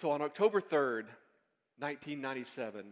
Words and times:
So 0.00 0.12
on 0.12 0.22
October 0.22 0.62
3rd, 0.62 1.08
1997, 1.78 2.86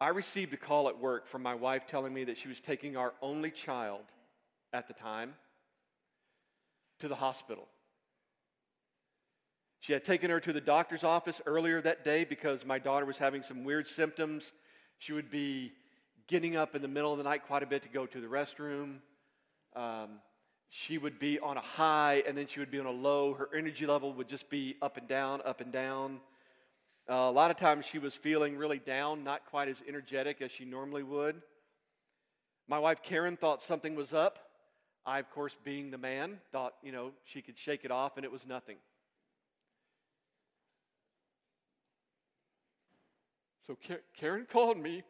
I 0.00 0.08
received 0.08 0.52
a 0.52 0.56
call 0.56 0.88
at 0.88 0.98
work 0.98 1.28
from 1.28 1.44
my 1.44 1.54
wife 1.54 1.86
telling 1.86 2.12
me 2.12 2.24
that 2.24 2.36
she 2.36 2.48
was 2.48 2.58
taking 2.58 2.96
our 2.96 3.14
only 3.22 3.52
child 3.52 4.02
at 4.72 4.88
the 4.88 4.94
time 4.94 5.34
to 6.98 7.06
the 7.06 7.14
hospital. 7.14 7.68
She 9.78 9.92
had 9.92 10.04
taken 10.04 10.28
her 10.28 10.40
to 10.40 10.52
the 10.52 10.60
doctor's 10.60 11.04
office 11.04 11.40
earlier 11.46 11.80
that 11.82 12.04
day 12.04 12.24
because 12.24 12.66
my 12.66 12.80
daughter 12.80 13.06
was 13.06 13.16
having 13.16 13.44
some 13.44 13.62
weird 13.62 13.86
symptoms. 13.86 14.50
She 14.98 15.12
would 15.12 15.30
be 15.30 15.70
getting 16.26 16.56
up 16.56 16.74
in 16.74 16.82
the 16.82 16.88
middle 16.88 17.12
of 17.12 17.18
the 17.18 17.24
night 17.24 17.46
quite 17.46 17.62
a 17.62 17.66
bit 17.66 17.84
to 17.84 17.88
go 17.88 18.06
to 18.06 18.20
the 18.20 18.26
restroom. 18.26 18.96
Um, 19.76 20.18
she 20.70 20.98
would 20.98 21.18
be 21.18 21.40
on 21.40 21.56
a 21.56 21.60
high 21.60 22.22
and 22.26 22.38
then 22.38 22.46
she 22.46 22.60
would 22.60 22.70
be 22.70 22.78
on 22.78 22.86
a 22.86 22.92
low. 22.92 23.34
Her 23.34 23.48
energy 23.54 23.86
level 23.86 24.12
would 24.14 24.28
just 24.28 24.48
be 24.48 24.76
up 24.80 24.96
and 24.96 25.08
down, 25.08 25.42
up 25.44 25.60
and 25.60 25.72
down. 25.72 26.20
Uh, 27.10 27.14
a 27.14 27.32
lot 27.32 27.50
of 27.50 27.56
times 27.56 27.84
she 27.84 27.98
was 27.98 28.14
feeling 28.14 28.56
really 28.56 28.78
down, 28.78 29.24
not 29.24 29.44
quite 29.46 29.68
as 29.68 29.76
energetic 29.88 30.40
as 30.40 30.52
she 30.52 30.64
normally 30.64 31.02
would. 31.02 31.42
My 32.68 32.78
wife 32.78 33.02
Karen 33.02 33.36
thought 33.36 33.64
something 33.64 33.96
was 33.96 34.12
up. 34.14 34.38
I, 35.04 35.18
of 35.18 35.28
course, 35.30 35.56
being 35.64 35.90
the 35.90 35.98
man, 35.98 36.38
thought, 36.52 36.74
you 36.84 36.92
know, 36.92 37.10
she 37.24 37.42
could 37.42 37.58
shake 37.58 37.84
it 37.84 37.90
off 37.90 38.16
and 38.16 38.24
it 38.24 38.30
was 38.30 38.46
nothing. 38.46 38.76
So 43.66 43.76
Karen 44.16 44.46
called 44.48 44.78
me 44.78 45.02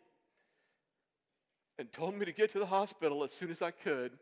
and 1.78 1.92
told 1.92 2.14
me 2.14 2.24
to 2.24 2.32
get 2.32 2.50
to 2.52 2.58
the 2.58 2.66
hospital 2.66 3.24
as 3.24 3.30
soon 3.32 3.50
as 3.50 3.60
I 3.60 3.72
could 3.72 4.12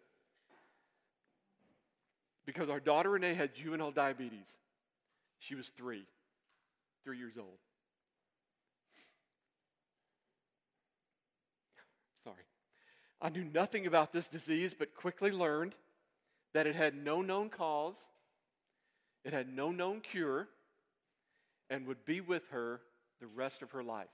because 2.48 2.70
our 2.70 2.80
daughter 2.80 3.11
Renee 3.11 3.34
had 3.34 3.55
juvenile 3.55 3.91
diabetes. 3.91 4.48
She 5.38 5.55
was 5.55 5.70
three, 5.77 6.07
three 7.05 7.19
years 7.19 7.34
old. 7.37 7.59
Sorry. 12.24 12.41
I 13.21 13.29
knew 13.29 13.45
nothing 13.45 13.87
about 13.87 14.15
this 14.15 14.26
disease, 14.29 14.74
but 14.76 14.95
quickly 14.95 15.30
learned 15.30 15.74
that 16.54 16.66
it 16.66 16.74
had 16.74 16.95
no 16.95 17.21
known 17.21 17.51
cause, 17.51 17.96
it 19.26 19.35
had 19.35 19.54
no 19.54 19.71
known 19.71 20.01
cure, 20.01 20.49
and 21.69 21.87
would 21.87 22.02
be 22.07 22.23
with 22.23 22.45
her 22.51 22.80
the 23.21 23.26
rest 23.26 23.60
of 23.60 23.73
her 23.73 23.82
life. 23.82 24.07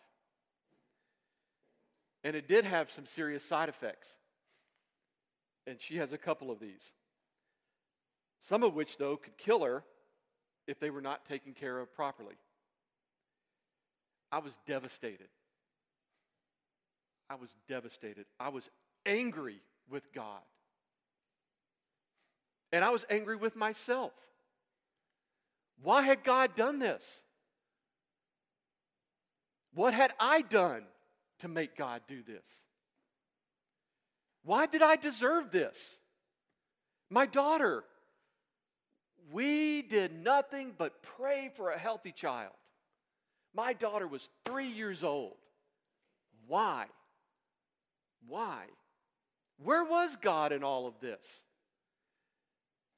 And 2.24 2.34
it 2.34 2.48
did 2.48 2.64
have 2.64 2.90
some 2.90 3.06
serious 3.14 3.44
side 3.44 3.68
effects. 3.68 4.08
And 5.68 5.77
she 5.86 5.98
has 5.98 6.12
a 6.12 6.18
couple 6.18 6.50
of 6.50 6.58
these. 6.58 6.82
Some 8.48 8.62
of 8.62 8.74
which, 8.74 8.98
though, 8.98 9.16
could 9.16 9.38
kill 9.38 9.64
her 9.64 9.84
if 10.66 10.78
they 10.78 10.90
were 10.90 11.00
not 11.00 11.26
taken 11.26 11.54
care 11.54 11.78
of 11.78 11.94
properly. 11.94 12.36
I 14.30 14.38
was 14.38 14.52
devastated. 14.66 15.28
I 17.30 17.36
was 17.36 17.48
devastated. 17.68 18.26
I 18.38 18.50
was 18.50 18.68
angry 19.06 19.60
with 19.88 20.12
God. 20.12 20.42
And 22.72 22.84
I 22.84 22.90
was 22.90 23.04
angry 23.08 23.36
with 23.36 23.56
myself. 23.56 24.12
Why 25.82 26.02
had 26.02 26.22
God 26.22 26.54
done 26.54 26.78
this? 26.78 27.22
What 29.72 29.94
had 29.94 30.12
I 30.20 30.42
done 30.42 30.82
to 31.40 31.48
make 31.48 31.76
God 31.76 32.02
do 32.06 32.22
this? 32.22 32.44
Why 34.42 34.66
did 34.66 34.82
I 34.82 34.96
deserve 34.96 35.50
this? 35.50 35.96
My 37.10 37.26
daughter, 37.26 37.84
we 39.33 39.83
did 39.83 40.22
nothing 40.22 40.72
but 40.77 41.03
pray 41.03 41.50
for 41.56 41.70
a 41.70 41.78
healthy 41.78 42.12
child. 42.12 42.53
My 43.55 43.72
daughter 43.72 44.06
was 44.06 44.28
three 44.44 44.69
years 44.69 45.03
old. 45.03 45.34
Why? 46.47 46.86
Why? 48.27 48.64
Where 49.63 49.84
was 49.84 50.17
God 50.20 50.52
in 50.52 50.64
all 50.64 50.86
of 50.86 50.95
this? 51.01 51.42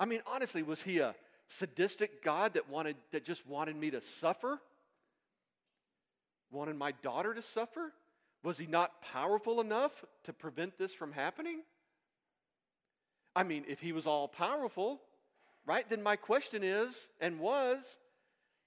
I 0.00 0.06
mean, 0.06 0.20
honestly, 0.26 0.62
was 0.62 0.82
he 0.82 0.98
a 0.98 1.15
sadistic 1.48 2.25
God 2.25 2.54
that 2.54 2.69
wanted 2.69 2.97
that 3.12 3.25
just 3.25 3.47
wanted 3.47 3.76
me 3.76 3.91
to 3.91 4.00
suffer? 4.00 4.59
Wanted 6.50 6.76
my 6.76 6.92
daughter 7.03 7.34
to 7.34 7.42
suffer? 7.42 7.92
Was 8.42 8.59
he 8.59 8.66
not 8.66 9.03
powerful 9.03 9.60
enough 9.60 10.04
to 10.25 10.32
prevent 10.32 10.78
this 10.78 10.92
from 10.92 11.12
happening? 11.12 11.62
I 13.34 13.42
mean, 13.42 13.65
if 13.69 13.81
he 13.81 13.92
was 13.92 14.06
all 14.06 14.28
powerful, 14.28 15.00
right, 15.66 15.88
then 15.88 16.03
my 16.03 16.16
question 16.16 16.62
is 16.62 16.97
and 17.21 17.38
was, 17.38 17.78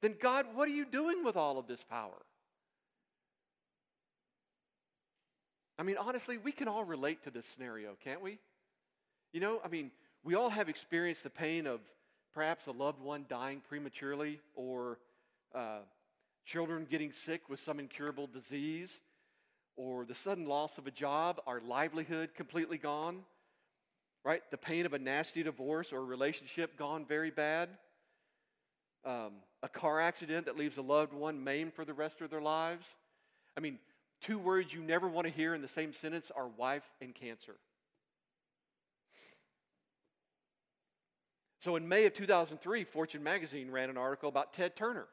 then 0.02 0.16
God, 0.22 0.46
what 0.54 0.68
are 0.68 0.72
you 0.72 0.86
doing 0.86 1.24
with 1.24 1.36
all 1.36 1.58
of 1.58 1.68
this 1.68 1.84
power? 1.84 2.22
I 5.78 5.84
mean, 5.84 5.96
honestly, 5.98 6.38
we 6.38 6.52
can 6.52 6.68
all 6.68 6.84
relate 6.84 7.24
to 7.24 7.32
this 7.32 7.46
scenario, 7.46 7.96
can't 8.04 8.22
we? 8.22 8.38
You 9.32 9.40
know, 9.40 9.62
I 9.64 9.70
mean, 9.70 9.92
we 10.24 10.36
all 10.36 10.50
have 10.50 10.68
experienced 10.68 11.24
the 11.24 11.30
pain 11.30 11.66
of 11.66 11.80
perhaps 12.34 12.68
a 12.68 12.72
loved 12.72 13.02
one 13.02 13.26
dying 13.30 13.62
prematurely 13.68 14.42
or 14.56 15.00
uh, 15.56 15.80
children 16.46 16.86
getting 16.90 17.12
sick 17.12 17.50
with 17.50 17.62
some 17.62 17.80
incurable 17.80 18.28
disease 18.28 19.00
or 19.78 20.04
the 20.04 20.16
sudden 20.16 20.46
loss 20.46 20.78
of 20.78 20.88
a 20.88 20.92
job, 20.92 21.40
our 21.48 21.62
livelihood 21.62 22.31
completely 22.36 22.78
gone, 22.78 23.22
right? 24.24 24.41
The 24.52 24.57
pain 24.57 24.85
of 24.85 24.94
a 24.94 25.00
nasty 25.00 25.44
divorce 25.44 25.94
or 25.94 26.03
relationship 26.03 26.78
gone 26.78 27.06
very 27.06 27.31
bad, 27.31 27.69
um, 29.06 29.34
a 29.63 29.69
car 29.69 30.00
accident 30.02 30.46
that 30.46 30.57
leaves 30.57 30.78
a 30.78 30.81
loved 30.81 31.13
one 31.13 31.44
maimed 31.44 31.74
for 31.74 31.85
the 31.85 31.94
rest 31.94 32.22
of 32.22 32.30
their 32.30 32.41
lives. 32.41 32.85
I 33.57 33.62
mean, 33.62 33.80
two 34.22 34.38
words 34.38 34.74
you 34.74 34.81
never 34.81 35.07
want 35.07 35.28
to 35.28 35.34
hear 35.34 35.53
in 35.53 35.62
the 35.62 35.68
same 35.69 35.94
sentence 35.94 36.31
are 36.35 36.47
wife 36.47 36.84
and 37.02 37.16
cancer. 37.16 37.56
So 41.62 41.75
in 41.75 41.88
May 41.88 42.06
of 42.06 42.13
2003, 42.13 42.86
Fortune 42.86 43.22
magazine 43.22 43.69
ran 43.69 43.90
an 43.90 43.97
article 43.97 44.30
about 44.30 44.53
Ted 44.53 44.75
Turner. 44.75 45.07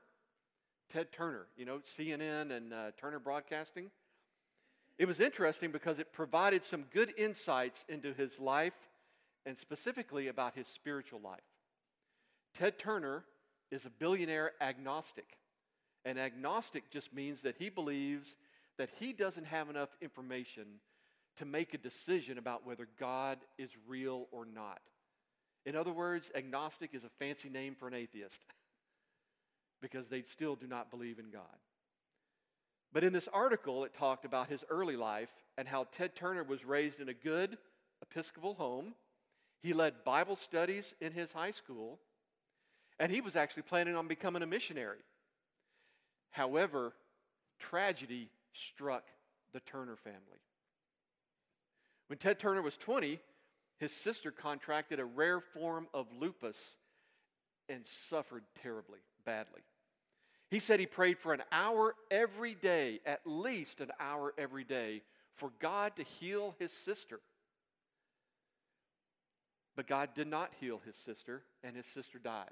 Ted 0.92 1.10
Turner, 1.10 1.46
you 1.56 1.64
know, 1.64 1.80
CNN 1.98 2.56
and 2.56 2.72
uh, 2.72 2.90
Turner 3.00 3.18
Broadcasting. 3.18 3.90
It 4.98 5.06
was 5.06 5.20
interesting 5.20 5.72
because 5.72 5.98
it 5.98 6.12
provided 6.12 6.64
some 6.64 6.84
good 6.92 7.12
insights 7.18 7.84
into 7.88 8.14
his 8.14 8.38
life 8.38 8.74
and 9.46 9.56
specifically 9.58 10.28
about 10.28 10.54
his 10.54 10.66
spiritual 10.66 11.20
life. 11.20 11.40
Ted 12.58 12.78
Turner 12.78 13.24
is 13.70 13.84
a 13.84 13.90
billionaire 13.90 14.52
agnostic. 14.60 15.26
And 16.04 16.18
agnostic 16.18 16.90
just 16.90 17.12
means 17.14 17.40
that 17.42 17.56
he 17.58 17.68
believes 17.68 18.36
that 18.78 18.90
he 18.98 19.12
doesn't 19.12 19.46
have 19.46 19.70
enough 19.70 19.88
information 20.02 20.64
to 21.38 21.44
make 21.44 21.74
a 21.74 21.78
decision 21.78 22.38
about 22.38 22.66
whether 22.66 22.88
God 22.98 23.38
is 23.58 23.70
real 23.88 24.26
or 24.30 24.44
not. 24.44 24.80
In 25.64 25.74
other 25.74 25.92
words, 25.92 26.30
agnostic 26.34 26.90
is 26.92 27.04
a 27.04 27.10
fancy 27.18 27.48
name 27.48 27.74
for 27.78 27.88
an 27.88 27.94
atheist 27.94 28.40
because 29.82 30.06
they 30.06 30.22
still 30.22 30.54
do 30.54 30.66
not 30.66 30.90
believe 30.90 31.18
in 31.18 31.30
God. 31.30 31.42
But 32.92 33.04
in 33.04 33.12
this 33.12 33.28
article, 33.32 33.84
it 33.84 33.92
talked 33.98 34.24
about 34.24 34.48
his 34.48 34.64
early 34.70 34.96
life 34.96 35.28
and 35.58 35.66
how 35.66 35.86
Ted 35.96 36.14
Turner 36.14 36.44
was 36.44 36.64
raised 36.64 37.00
in 37.00 37.08
a 37.08 37.14
good 37.14 37.58
Episcopal 38.02 38.54
home. 38.54 38.94
He 39.62 39.72
led 39.72 40.04
Bible 40.04 40.36
studies 40.36 40.94
in 41.00 41.12
his 41.12 41.32
high 41.32 41.50
school, 41.50 41.98
and 42.98 43.10
he 43.10 43.20
was 43.20 43.36
actually 43.36 43.62
planning 43.64 43.96
on 43.96 44.08
becoming 44.08 44.42
a 44.42 44.46
missionary. 44.46 44.98
However, 46.30 46.92
tragedy 47.58 48.30
struck 48.52 49.04
the 49.52 49.60
Turner 49.60 49.96
family. 49.96 50.40
When 52.08 52.18
Ted 52.18 52.38
Turner 52.38 52.62
was 52.62 52.76
20, 52.76 53.18
his 53.78 53.92
sister 53.92 54.30
contracted 54.30 55.00
a 55.00 55.04
rare 55.04 55.40
form 55.40 55.88
of 55.92 56.06
lupus 56.18 56.76
and 57.68 57.86
suffered 57.86 58.44
terribly, 58.62 59.00
badly. 59.24 59.62
He 60.50 60.60
said 60.60 60.78
he 60.78 60.86
prayed 60.86 61.18
for 61.18 61.32
an 61.32 61.42
hour 61.50 61.94
every 62.10 62.54
day, 62.54 63.00
at 63.04 63.20
least 63.24 63.80
an 63.80 63.90
hour 63.98 64.32
every 64.38 64.64
day, 64.64 65.02
for 65.34 65.50
God 65.58 65.96
to 65.96 66.04
heal 66.04 66.54
his 66.58 66.72
sister. 66.72 67.20
But 69.76 69.86
God 69.86 70.10
did 70.14 70.26
not 70.26 70.50
heal 70.58 70.80
his 70.84 70.96
sister, 70.96 71.42
and 71.62 71.76
his 71.76 71.86
sister 71.92 72.18
died. 72.18 72.50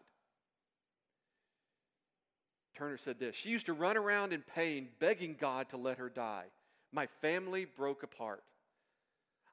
Turner 2.76 2.98
said 2.98 3.18
this 3.18 3.34
She 3.34 3.48
used 3.48 3.66
to 3.66 3.72
run 3.72 3.96
around 3.96 4.32
in 4.32 4.42
pain, 4.42 4.88
begging 5.00 5.36
God 5.40 5.70
to 5.70 5.76
let 5.76 5.98
her 5.98 6.08
die. 6.08 6.44
My 6.92 7.06
family 7.20 7.64
broke 7.64 8.02
apart. 8.02 8.44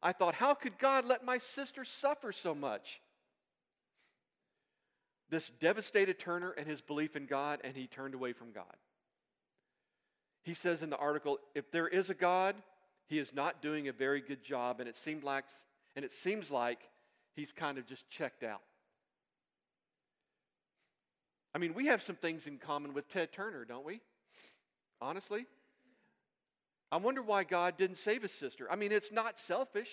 I 0.04 0.12
thought, 0.14 0.36
how 0.36 0.54
could 0.54 0.78
God 0.80 1.06
let 1.06 1.24
my 1.24 1.38
sister 1.38 1.86
suffer 1.86 2.32
so 2.32 2.54
much? 2.54 3.02
this 5.32 5.50
devastated 5.62 6.20
Turner 6.20 6.52
and 6.52 6.68
his 6.68 6.82
belief 6.82 7.16
in 7.16 7.26
God, 7.26 7.62
and 7.64 7.76
he 7.76 7.88
turned 7.88 8.14
away 8.14 8.34
from 8.34 8.52
God. 8.52 8.76
He 10.44 10.54
says 10.54 10.84
in 10.84 10.90
the 10.90 10.98
article, 10.98 11.40
if 11.56 11.72
there 11.72 11.88
is 11.88 12.10
a 12.10 12.14
God, 12.14 12.56
he 13.08 13.18
is 13.18 13.34
not 13.34 13.62
doing 13.62 13.88
a 13.88 13.94
very 13.94 14.22
good 14.22 14.44
job, 14.44 14.80
and 14.80 14.90
it 14.90 14.98
seemed 14.98 15.24
like, 15.24 15.46
and 15.96 16.04
it 16.04 16.12
seems 16.12 16.52
like 16.52 16.80
he's 17.36 17.52
kind 17.52 17.78
of 17.78 17.86
just 17.86 18.10
checked 18.10 18.44
out. 18.44 18.62
I 21.54 21.58
mean, 21.58 21.74
we 21.74 21.88
have 21.88 22.02
some 22.02 22.16
things 22.16 22.48
in 22.48 22.58
common 22.58 22.94
with 22.94 23.10
Ted 23.10 23.32
Turner, 23.32 23.66
don't 23.66 23.86
we? 23.86 24.02
Honestly. 25.02 25.46
I 26.92 26.98
wonder 26.98 27.22
why 27.22 27.44
God 27.44 27.78
didn't 27.78 27.98
save 27.98 28.22
his 28.22 28.34
sister. 28.34 28.68
I 28.70 28.76
mean, 28.76 28.92
it's 28.92 29.12
not 29.12 29.40
selfish. 29.40 29.90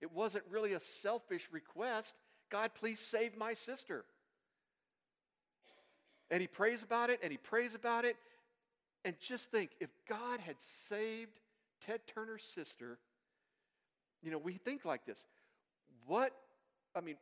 It 0.00 0.12
wasn't 0.12 0.44
really 0.50 0.72
a 0.72 0.80
selfish 0.80 1.48
request. 1.52 2.14
God, 2.50 2.72
please 2.74 2.98
save 2.98 3.36
my 3.36 3.54
sister. 3.54 4.04
And 6.30 6.40
he 6.40 6.46
prays 6.46 6.82
about 6.82 7.10
it 7.10 7.20
and 7.22 7.30
he 7.30 7.38
prays 7.38 7.74
about 7.74 8.04
it. 8.04 8.16
And 9.04 9.14
just 9.20 9.50
think 9.50 9.70
if 9.80 9.90
God 10.08 10.40
had 10.40 10.56
saved 10.88 11.38
Ted 11.86 12.00
Turner's 12.12 12.44
sister, 12.54 12.98
you 14.22 14.30
know, 14.30 14.38
we 14.38 14.54
think 14.54 14.84
like 14.84 15.06
this. 15.06 15.18
What, 16.06 16.32
I 16.94 17.00
mean, 17.00 17.16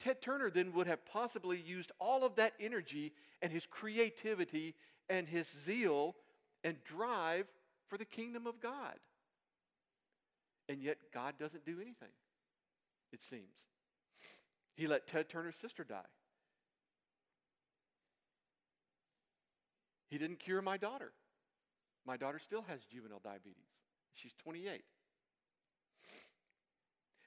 Ted 0.00 0.20
Turner 0.20 0.50
then 0.50 0.72
would 0.74 0.86
have 0.86 1.04
possibly 1.06 1.58
used 1.58 1.92
all 1.98 2.24
of 2.24 2.36
that 2.36 2.52
energy 2.60 3.12
and 3.42 3.52
his 3.52 3.66
creativity 3.66 4.74
and 5.08 5.28
his 5.28 5.46
zeal 5.64 6.14
and 6.62 6.76
drive 6.84 7.46
for 7.88 7.98
the 7.98 8.04
kingdom 8.04 8.46
of 8.46 8.60
God. 8.60 8.94
And 10.68 10.82
yet, 10.82 10.96
God 11.12 11.34
doesn't 11.38 11.66
do 11.66 11.76
anything, 11.76 12.12
it 13.12 13.20
seems. 13.28 13.56
He 14.76 14.86
let 14.86 15.06
Ted 15.06 15.28
Turner's 15.28 15.56
sister 15.60 15.84
die. 15.84 16.00
He 20.08 20.18
didn't 20.18 20.38
cure 20.38 20.62
my 20.62 20.76
daughter. 20.76 21.12
My 22.06 22.16
daughter 22.16 22.38
still 22.38 22.62
has 22.68 22.80
juvenile 22.84 23.20
diabetes. 23.22 23.66
She's 24.14 24.32
28. 24.42 24.82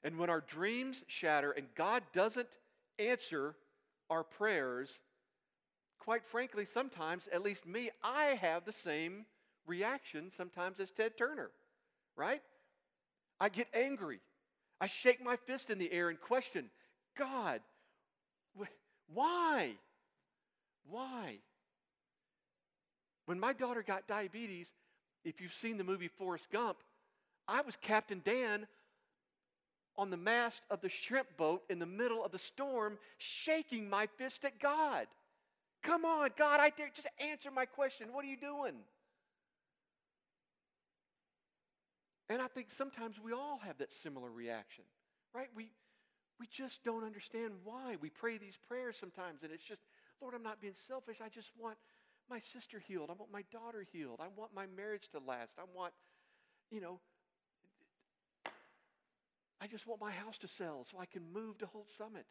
And 0.07 0.17
when 0.17 0.29
our 0.29 0.39
dreams 0.39 1.01
shatter 1.07 1.51
and 1.51 1.67
God 1.75 2.01
doesn't 2.13 2.47
answer 2.97 3.55
our 4.09 4.23
prayers, 4.23 4.99
quite 5.99 6.23
frankly, 6.23 6.63
sometimes, 6.63 7.27
at 7.33 7.43
least 7.43 7.67
me, 7.67 7.89
I 8.01 8.27
have 8.39 8.63
the 8.63 8.71
same 8.71 9.25
reaction 9.65 10.31
sometimes 10.37 10.79
as 10.79 10.91
Ted 10.91 11.17
Turner, 11.17 11.51
right? 12.15 12.41
I 13.41 13.49
get 13.49 13.67
angry. 13.73 14.21
I 14.79 14.87
shake 14.87 15.21
my 15.21 15.35
fist 15.35 15.69
in 15.69 15.77
the 15.77 15.91
air 15.91 16.07
and 16.07 16.21
question 16.21 16.69
God, 17.17 17.59
why? 19.13 19.73
Why? 20.89 21.39
When 23.25 23.41
my 23.41 23.51
daughter 23.51 23.83
got 23.83 24.07
diabetes, 24.07 24.67
if 25.25 25.41
you've 25.41 25.51
seen 25.51 25.77
the 25.77 25.83
movie 25.83 26.07
Forrest 26.07 26.47
Gump, 26.49 26.77
I 27.45 27.59
was 27.59 27.75
Captain 27.81 28.21
Dan 28.23 28.67
on 29.97 30.09
the 30.09 30.17
mast 30.17 30.61
of 30.69 30.81
the 30.81 30.89
shrimp 30.89 31.27
boat 31.37 31.63
in 31.69 31.79
the 31.79 31.85
middle 31.85 32.23
of 32.23 32.31
the 32.31 32.39
storm, 32.39 32.97
shaking 33.17 33.89
my 33.89 34.07
fist 34.17 34.45
at 34.45 34.59
God. 34.59 35.07
Come 35.83 36.05
on, 36.05 36.29
God, 36.37 36.59
I 36.59 36.69
dare 36.69 36.89
just 36.93 37.09
answer 37.19 37.49
my 37.51 37.65
question. 37.65 38.07
What 38.11 38.25
are 38.25 38.27
you 38.27 38.37
doing? 38.37 38.73
And 42.29 42.41
I 42.41 42.47
think 42.47 42.67
sometimes 42.77 43.15
we 43.23 43.31
all 43.31 43.59
have 43.63 43.77
that 43.77 43.93
similar 43.93 44.29
reaction, 44.29 44.83
right? 45.33 45.47
We, 45.55 45.71
we 46.39 46.47
just 46.47 46.83
don't 46.83 47.05
understand 47.05 47.53
why. 47.63 47.95
We 48.01 48.09
pray 48.09 48.37
these 48.37 48.57
prayers 48.67 48.97
sometimes, 48.99 49.43
and 49.43 49.51
it's 49.51 49.63
just, 49.63 49.81
Lord, 50.21 50.33
I'm 50.35 50.43
not 50.43 50.59
being 50.59 50.75
selfish. 50.87 51.17
I 51.23 51.29
just 51.29 51.51
want 51.57 51.77
my 52.29 52.39
sister 52.39 52.79
healed. 52.79 53.09
I 53.09 53.13
want 53.13 53.31
my 53.31 53.43
daughter 53.51 53.85
healed. 53.93 54.19
I 54.19 54.27
want 54.35 54.53
my 54.53 54.65
marriage 54.75 55.07
to 55.13 55.19
last. 55.25 55.53
I 55.57 55.63
want, 55.73 55.93
you 56.69 56.81
know, 56.81 56.99
I 59.59 59.67
just 59.67 59.87
want 59.87 60.01
my 60.01 60.11
house 60.11 60.37
to 60.39 60.47
sell 60.47 60.85
so 60.89 60.99
I 60.99 61.05
can 61.05 61.23
move 61.33 61.57
to 61.59 61.65
Holt 61.65 61.89
Summit. 61.97 62.25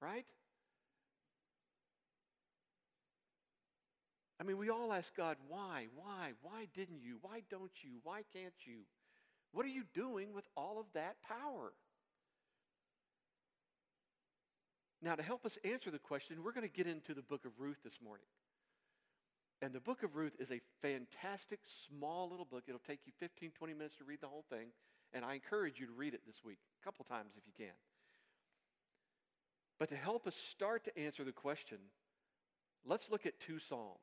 Right? 0.00 0.26
I 4.40 4.44
mean, 4.44 4.58
we 4.58 4.70
all 4.70 4.92
ask 4.92 5.14
God, 5.16 5.36
why? 5.48 5.86
Why? 5.94 6.32
Why 6.42 6.66
didn't 6.74 7.00
you? 7.02 7.18
Why 7.22 7.42
don't 7.48 7.70
you? 7.82 8.00
Why 8.02 8.22
can't 8.32 8.54
you? 8.64 8.80
What 9.52 9.64
are 9.66 9.70
you 9.70 9.84
doing 9.94 10.32
with 10.32 10.44
all 10.56 10.80
of 10.80 10.86
that 10.94 11.16
power? 11.22 11.72
Now, 15.00 15.14
to 15.16 15.22
help 15.22 15.44
us 15.44 15.58
answer 15.64 15.90
the 15.90 15.98
question, 15.98 16.42
we're 16.44 16.52
going 16.52 16.68
to 16.68 16.72
get 16.72 16.86
into 16.86 17.12
the 17.14 17.22
book 17.22 17.44
of 17.44 17.52
Ruth 17.58 17.78
this 17.84 17.98
morning. 18.02 18.26
And 19.60 19.72
the 19.72 19.80
book 19.80 20.02
of 20.02 20.16
Ruth 20.16 20.32
is 20.40 20.50
a 20.50 20.60
fantastic, 20.80 21.60
small 21.88 22.28
little 22.28 22.44
book. 22.44 22.64
It'll 22.66 22.80
take 22.86 23.00
you 23.04 23.12
15, 23.20 23.52
20 23.56 23.74
minutes 23.74 23.96
to 23.96 24.04
read 24.04 24.20
the 24.20 24.28
whole 24.28 24.44
thing. 24.50 24.68
And 25.14 25.24
I 25.24 25.34
encourage 25.34 25.78
you 25.78 25.86
to 25.86 25.92
read 25.92 26.14
it 26.14 26.22
this 26.26 26.42
week, 26.44 26.58
a 26.80 26.84
couple 26.84 27.04
times 27.04 27.32
if 27.36 27.42
you 27.46 27.52
can. 27.56 27.74
But 29.78 29.88
to 29.90 29.96
help 29.96 30.26
us 30.26 30.36
start 30.36 30.84
to 30.84 30.98
answer 30.98 31.24
the 31.24 31.32
question, 31.32 31.78
let's 32.86 33.10
look 33.10 33.26
at 33.26 33.40
two 33.40 33.58
Psalms. 33.58 33.98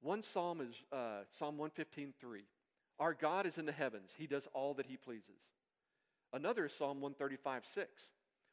One 0.00 0.22
psalm 0.22 0.60
is 0.60 0.74
uh, 0.92 1.20
Psalm 1.38 1.56
115.3. 1.58 2.12
Our 2.98 3.14
God 3.14 3.46
is 3.46 3.58
in 3.58 3.66
the 3.66 3.72
heavens. 3.72 4.10
He 4.16 4.26
does 4.26 4.48
all 4.52 4.74
that 4.74 4.86
he 4.86 4.96
pleases. 4.96 5.40
Another 6.32 6.66
is 6.66 6.72
Psalm 6.72 7.00
135.6. 7.00 7.86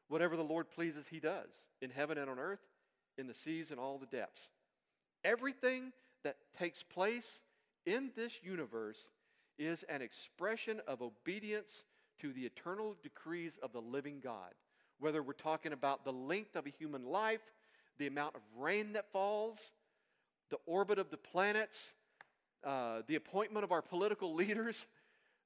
Whatever 0.09 0.35
the 0.35 0.43
Lord 0.43 0.69
pleases, 0.69 1.05
he 1.09 1.19
does, 1.19 1.49
in 1.81 1.89
heaven 1.89 2.17
and 2.17 2.29
on 2.29 2.39
earth, 2.39 2.59
in 3.17 3.27
the 3.27 3.33
seas 3.33 3.71
and 3.71 3.79
all 3.79 3.97
the 3.97 4.05
depths. 4.05 4.49
Everything 5.23 5.91
that 6.23 6.37
takes 6.57 6.83
place 6.83 7.27
in 7.85 8.11
this 8.15 8.33
universe 8.43 9.07
is 9.59 9.83
an 9.89 10.01
expression 10.01 10.81
of 10.87 11.01
obedience 11.01 11.83
to 12.21 12.33
the 12.33 12.45
eternal 12.45 12.95
decrees 13.03 13.53
of 13.61 13.73
the 13.73 13.81
living 13.81 14.19
God. 14.23 14.53
Whether 14.99 15.21
we're 15.21 15.33
talking 15.33 15.73
about 15.73 16.03
the 16.03 16.11
length 16.11 16.55
of 16.55 16.65
a 16.65 16.69
human 16.69 17.05
life, 17.05 17.41
the 17.97 18.07
amount 18.07 18.35
of 18.35 18.41
rain 18.57 18.93
that 18.93 19.11
falls, 19.11 19.57
the 20.49 20.57
orbit 20.65 20.97
of 20.97 21.11
the 21.11 21.17
planets, 21.17 21.93
uh, 22.65 23.01
the 23.07 23.15
appointment 23.15 23.63
of 23.63 23.71
our 23.71 23.81
political 23.81 24.33
leaders, 24.33 24.85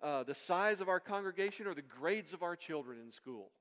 uh, 0.01 0.23
the 0.23 0.35
size 0.35 0.79
of 0.79 0.89
our 0.89 0.99
congregation, 0.99 1.67
or 1.67 1.73
the 1.73 1.81
grades 1.81 2.33
of 2.33 2.43
our 2.43 2.55
children 2.55 2.99
in 3.03 3.11
school. 3.11 3.51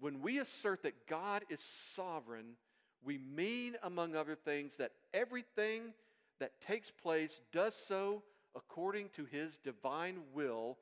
When 0.00 0.20
we 0.20 0.38
assert 0.38 0.82
that 0.82 1.06
God 1.08 1.44
is 1.50 1.60
sovereign, 1.94 2.56
we 3.04 3.18
mean, 3.18 3.76
among 3.82 4.14
other 4.14 4.36
things, 4.36 4.72
that 4.78 4.92
everything 5.12 5.94
that 6.40 6.60
takes 6.60 6.90
place 6.90 7.32
does 7.52 7.74
so 7.74 8.22
according 8.56 9.08
to 9.16 9.24
his 9.24 9.58
divine 9.64 10.18
will, 10.32 10.78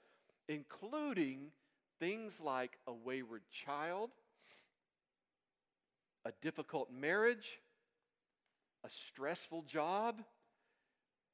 including 0.49 1.49
things 1.99 2.33
like 2.41 2.79
a 2.87 2.93
wayward 2.93 3.43
child, 3.51 4.11
a 6.25 6.33
difficult 6.43 6.91
marriage, 6.93 7.61
a 8.85 8.91
stressful 8.91 9.63
job, 9.63 10.23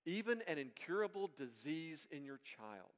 even 0.04 0.42
an 0.46 0.58
incurable 0.58 1.30
disease 1.38 2.06
in 2.10 2.24
your 2.24 2.40
child. 2.56 2.90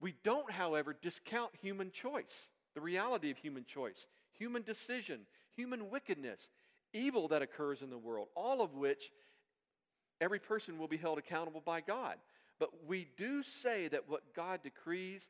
We 0.00 0.14
don't, 0.22 0.50
however, 0.50 0.96
discount 1.00 1.50
human 1.60 1.90
choice, 1.90 2.48
the 2.74 2.80
reality 2.80 3.30
of 3.30 3.38
human 3.38 3.64
choice, 3.64 4.06
human 4.32 4.62
decision, 4.62 5.20
human 5.56 5.90
wickedness, 5.90 6.48
evil 6.92 7.28
that 7.28 7.42
occurs 7.42 7.82
in 7.82 7.90
the 7.90 7.98
world, 7.98 8.28
all 8.34 8.62
of 8.62 8.74
which 8.74 9.10
every 10.20 10.38
person 10.38 10.78
will 10.78 10.88
be 10.88 10.96
held 10.96 11.18
accountable 11.18 11.62
by 11.64 11.80
God. 11.80 12.16
But 12.58 12.70
we 12.86 13.08
do 13.16 13.42
say 13.42 13.88
that 13.88 14.08
what 14.08 14.34
God 14.34 14.62
decrees, 14.62 15.22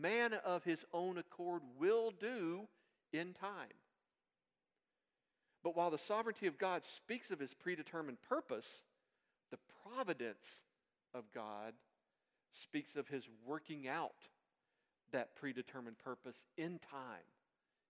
man 0.00 0.34
of 0.44 0.64
his 0.64 0.84
own 0.92 1.18
accord 1.18 1.62
will 1.78 2.12
do 2.20 2.66
in 3.12 3.32
time. 3.34 3.72
But 5.62 5.76
while 5.76 5.90
the 5.90 5.98
sovereignty 5.98 6.46
of 6.46 6.58
God 6.58 6.82
speaks 6.84 7.30
of 7.30 7.40
his 7.40 7.54
predetermined 7.54 8.20
purpose, 8.28 8.82
the 9.50 9.58
providence 9.82 10.60
of 11.14 11.24
God 11.34 11.72
speaks 12.52 12.96
of 12.96 13.08
his 13.08 13.24
working 13.46 13.88
out 13.88 14.28
that 15.12 15.34
predetermined 15.36 15.98
purpose 15.98 16.36
in 16.58 16.78
time, 16.90 17.24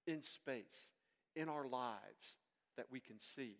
in 0.07 0.23
space, 0.23 0.91
in 1.35 1.49
our 1.49 1.67
lives 1.67 2.37
that 2.77 2.87
we 2.91 3.01
can 3.01 3.17
see. 3.35 3.57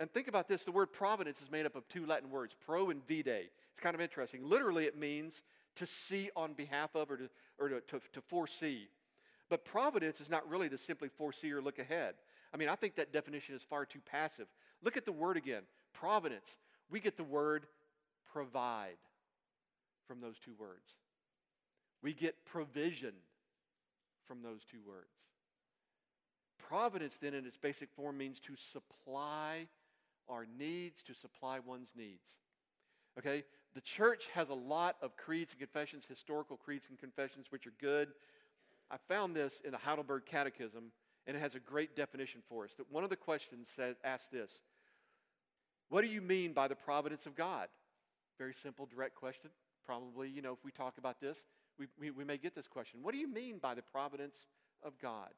And 0.00 0.10
think 0.12 0.28
about 0.28 0.48
this 0.48 0.64
the 0.64 0.72
word 0.72 0.92
providence 0.92 1.40
is 1.42 1.50
made 1.50 1.66
up 1.66 1.74
of 1.74 1.88
two 1.88 2.06
Latin 2.06 2.30
words, 2.30 2.54
pro 2.64 2.90
and 2.90 3.06
vide. 3.08 3.50
It's 3.72 3.82
kind 3.82 3.94
of 3.94 4.00
interesting. 4.00 4.40
Literally, 4.44 4.84
it 4.84 4.96
means 4.96 5.42
to 5.76 5.86
see 5.86 6.30
on 6.36 6.52
behalf 6.52 6.94
of 6.94 7.10
or 7.10 7.16
to, 7.16 7.30
or 7.58 7.68
to, 7.68 7.80
to, 7.80 8.00
to 8.12 8.20
foresee. 8.20 8.88
But 9.48 9.64
providence 9.64 10.20
is 10.20 10.28
not 10.28 10.48
really 10.48 10.68
to 10.68 10.78
simply 10.78 11.08
foresee 11.08 11.50
or 11.52 11.62
look 11.62 11.78
ahead. 11.78 12.14
I 12.52 12.56
mean, 12.56 12.68
I 12.68 12.74
think 12.74 12.96
that 12.96 13.12
definition 13.12 13.54
is 13.54 13.62
far 13.62 13.84
too 13.84 14.00
passive. 14.04 14.46
Look 14.82 14.96
at 14.96 15.04
the 15.04 15.12
word 15.12 15.36
again 15.36 15.62
providence. 15.92 16.46
We 16.90 17.00
get 17.00 17.16
the 17.16 17.24
word 17.24 17.66
provide 18.32 18.96
from 20.06 20.20
those 20.20 20.36
two 20.38 20.52
words. 20.58 20.94
We 22.02 22.14
get 22.14 22.44
provision 22.44 23.12
from 24.26 24.42
those 24.42 24.60
two 24.70 24.78
words. 24.86 25.08
Providence, 26.58 27.18
then, 27.20 27.34
in 27.34 27.46
its 27.46 27.56
basic 27.56 27.90
form, 27.90 28.18
means 28.18 28.38
to 28.40 28.54
supply 28.56 29.66
our 30.28 30.46
needs, 30.58 31.02
to 31.02 31.14
supply 31.14 31.58
one's 31.58 31.90
needs. 31.96 32.26
Okay? 33.18 33.44
The 33.74 33.80
church 33.80 34.28
has 34.34 34.48
a 34.48 34.54
lot 34.54 34.96
of 35.02 35.16
creeds 35.16 35.52
and 35.52 35.58
confessions, 35.58 36.04
historical 36.08 36.56
creeds 36.56 36.86
and 36.88 36.98
confessions, 36.98 37.46
which 37.50 37.66
are 37.66 37.72
good. 37.80 38.08
I 38.90 38.96
found 39.08 39.36
this 39.36 39.60
in 39.64 39.72
the 39.72 39.78
Heidelberg 39.78 40.22
Catechism, 40.26 40.84
and 41.26 41.36
it 41.36 41.40
has 41.40 41.54
a 41.54 41.60
great 41.60 41.94
definition 41.94 42.40
for 42.48 42.64
us. 42.64 42.70
That 42.78 42.90
one 42.90 43.04
of 43.04 43.10
the 43.10 43.16
questions 43.16 43.68
says, 43.76 43.96
asks 44.04 44.28
this 44.32 44.60
What 45.88 46.00
do 46.00 46.08
you 46.08 46.22
mean 46.22 46.52
by 46.52 46.68
the 46.68 46.74
providence 46.74 47.26
of 47.26 47.36
God? 47.36 47.68
Very 48.38 48.54
simple, 48.54 48.86
direct 48.86 49.14
question. 49.14 49.50
Probably, 49.84 50.28
you 50.28 50.42
know, 50.42 50.52
if 50.52 50.64
we 50.64 50.70
talk 50.70 50.98
about 50.98 51.20
this, 51.20 51.38
we, 51.78 51.86
we, 51.98 52.10
we 52.10 52.24
may 52.24 52.36
get 52.36 52.54
this 52.54 52.66
question. 52.66 53.00
What 53.02 53.12
do 53.12 53.18
you 53.18 53.28
mean 53.28 53.58
by 53.58 53.74
the 53.74 53.82
providence 53.82 54.46
of 54.82 54.98
God? 55.00 55.30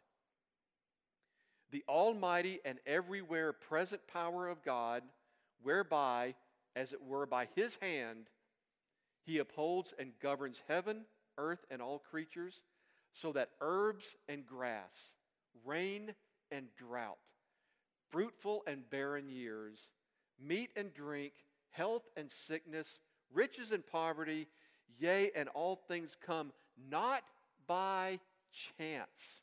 The 1.70 1.84
almighty 1.88 2.60
and 2.64 2.78
everywhere 2.86 3.52
present 3.52 4.00
power 4.06 4.48
of 4.48 4.64
God, 4.64 5.02
whereby, 5.62 6.34
as 6.74 6.92
it 6.92 7.02
were 7.02 7.26
by 7.26 7.48
his 7.54 7.76
hand, 7.80 8.26
he 9.24 9.38
upholds 9.38 9.94
and 9.98 10.12
governs 10.20 10.60
heaven, 10.66 11.04
earth, 11.38 11.64
and 11.70 11.80
all 11.80 11.98
creatures, 11.98 12.62
so 13.12 13.32
that 13.32 13.50
herbs 13.60 14.04
and 14.28 14.46
grass, 14.46 15.10
rain 15.64 16.14
and 16.50 16.66
drought, 16.76 17.18
fruitful 18.10 18.62
and 18.66 18.88
barren 18.90 19.28
years, 19.28 19.88
meat 20.40 20.70
and 20.76 20.92
drink, 20.94 21.32
health 21.70 22.02
and 22.16 22.30
sickness, 22.30 22.98
riches 23.32 23.70
and 23.70 23.86
poverty, 23.86 24.48
yea, 24.98 25.30
and 25.36 25.48
all 25.50 25.76
things 25.76 26.16
come 26.24 26.52
not 26.90 27.22
by 27.66 28.18
chance, 28.52 29.40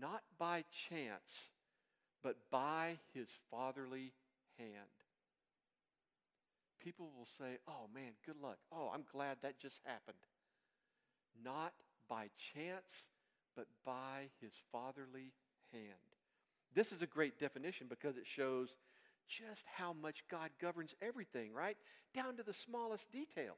not 0.00 0.22
by 0.38 0.64
chance, 0.88 1.44
but 2.22 2.36
by 2.50 2.98
his 3.14 3.28
fatherly 3.50 4.12
hand. 4.58 4.70
People 6.82 7.10
will 7.16 7.28
say, 7.38 7.58
Oh 7.68 7.88
man, 7.94 8.12
good 8.24 8.40
luck. 8.42 8.58
Oh, 8.72 8.90
I'm 8.94 9.04
glad 9.12 9.38
that 9.42 9.58
just 9.58 9.80
happened. 9.84 10.16
Not 11.44 11.72
by 12.08 12.28
chance, 12.54 13.04
but 13.56 13.66
by 13.84 14.28
his 14.40 14.52
fatherly 14.70 15.32
hand. 15.72 16.06
This 16.74 16.92
is 16.92 17.02
a 17.02 17.06
great 17.06 17.40
definition 17.40 17.86
because 17.88 18.16
it 18.16 18.26
shows 18.26 18.68
just 19.28 19.62
how 19.64 19.92
much 19.94 20.24
God 20.30 20.50
governs 20.60 20.94
everything, 21.02 21.52
right? 21.52 21.76
Down 22.14 22.36
to 22.36 22.42
the 22.42 22.54
smallest 22.54 23.10
detail 23.10 23.56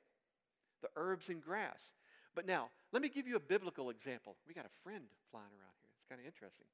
the 0.81 0.89
herbs 0.97 1.29
and 1.29 1.43
grass. 1.43 1.81
But 2.35 2.47
now, 2.47 2.69
let 2.93 3.03
me 3.03 3.09
give 3.09 3.27
you 3.27 3.35
a 3.35 3.41
biblical 3.41 3.91
example. 3.91 4.37
We 4.47 4.55
got 4.55 4.65
a 4.65 4.83
friend 4.85 5.05
flying 5.33 5.51
around 5.51 5.75
here. 5.83 5.88
Kind 6.09 6.21
of 6.21 6.27
interesting. 6.27 6.67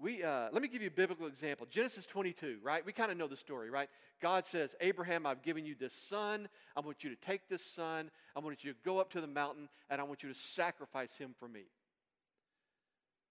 We, 0.00 0.24
uh, 0.24 0.48
let 0.52 0.62
me 0.62 0.68
give 0.68 0.82
you 0.82 0.88
a 0.88 0.90
biblical 0.92 1.26
example. 1.26 1.66
Genesis 1.70 2.06
22, 2.06 2.58
right? 2.62 2.84
We 2.84 2.92
kind 2.92 3.12
of 3.12 3.18
know 3.18 3.28
the 3.28 3.36
story, 3.36 3.70
right? 3.70 3.88
God 4.20 4.46
says, 4.46 4.74
Abraham, 4.80 5.26
I've 5.26 5.42
given 5.42 5.64
you 5.64 5.76
this 5.78 5.92
son. 5.92 6.48
I 6.76 6.80
want 6.80 7.04
you 7.04 7.10
to 7.10 7.16
take 7.16 7.48
this 7.48 7.64
son. 7.64 8.10
I 8.34 8.40
want 8.40 8.64
you 8.64 8.72
to 8.72 8.78
go 8.84 8.98
up 8.98 9.12
to 9.12 9.20
the 9.20 9.26
mountain, 9.28 9.68
and 9.90 10.00
I 10.00 10.04
want 10.04 10.22
you 10.24 10.28
to 10.28 10.34
sacrifice 10.34 11.14
him 11.16 11.34
for 11.38 11.46
me. 11.46 11.66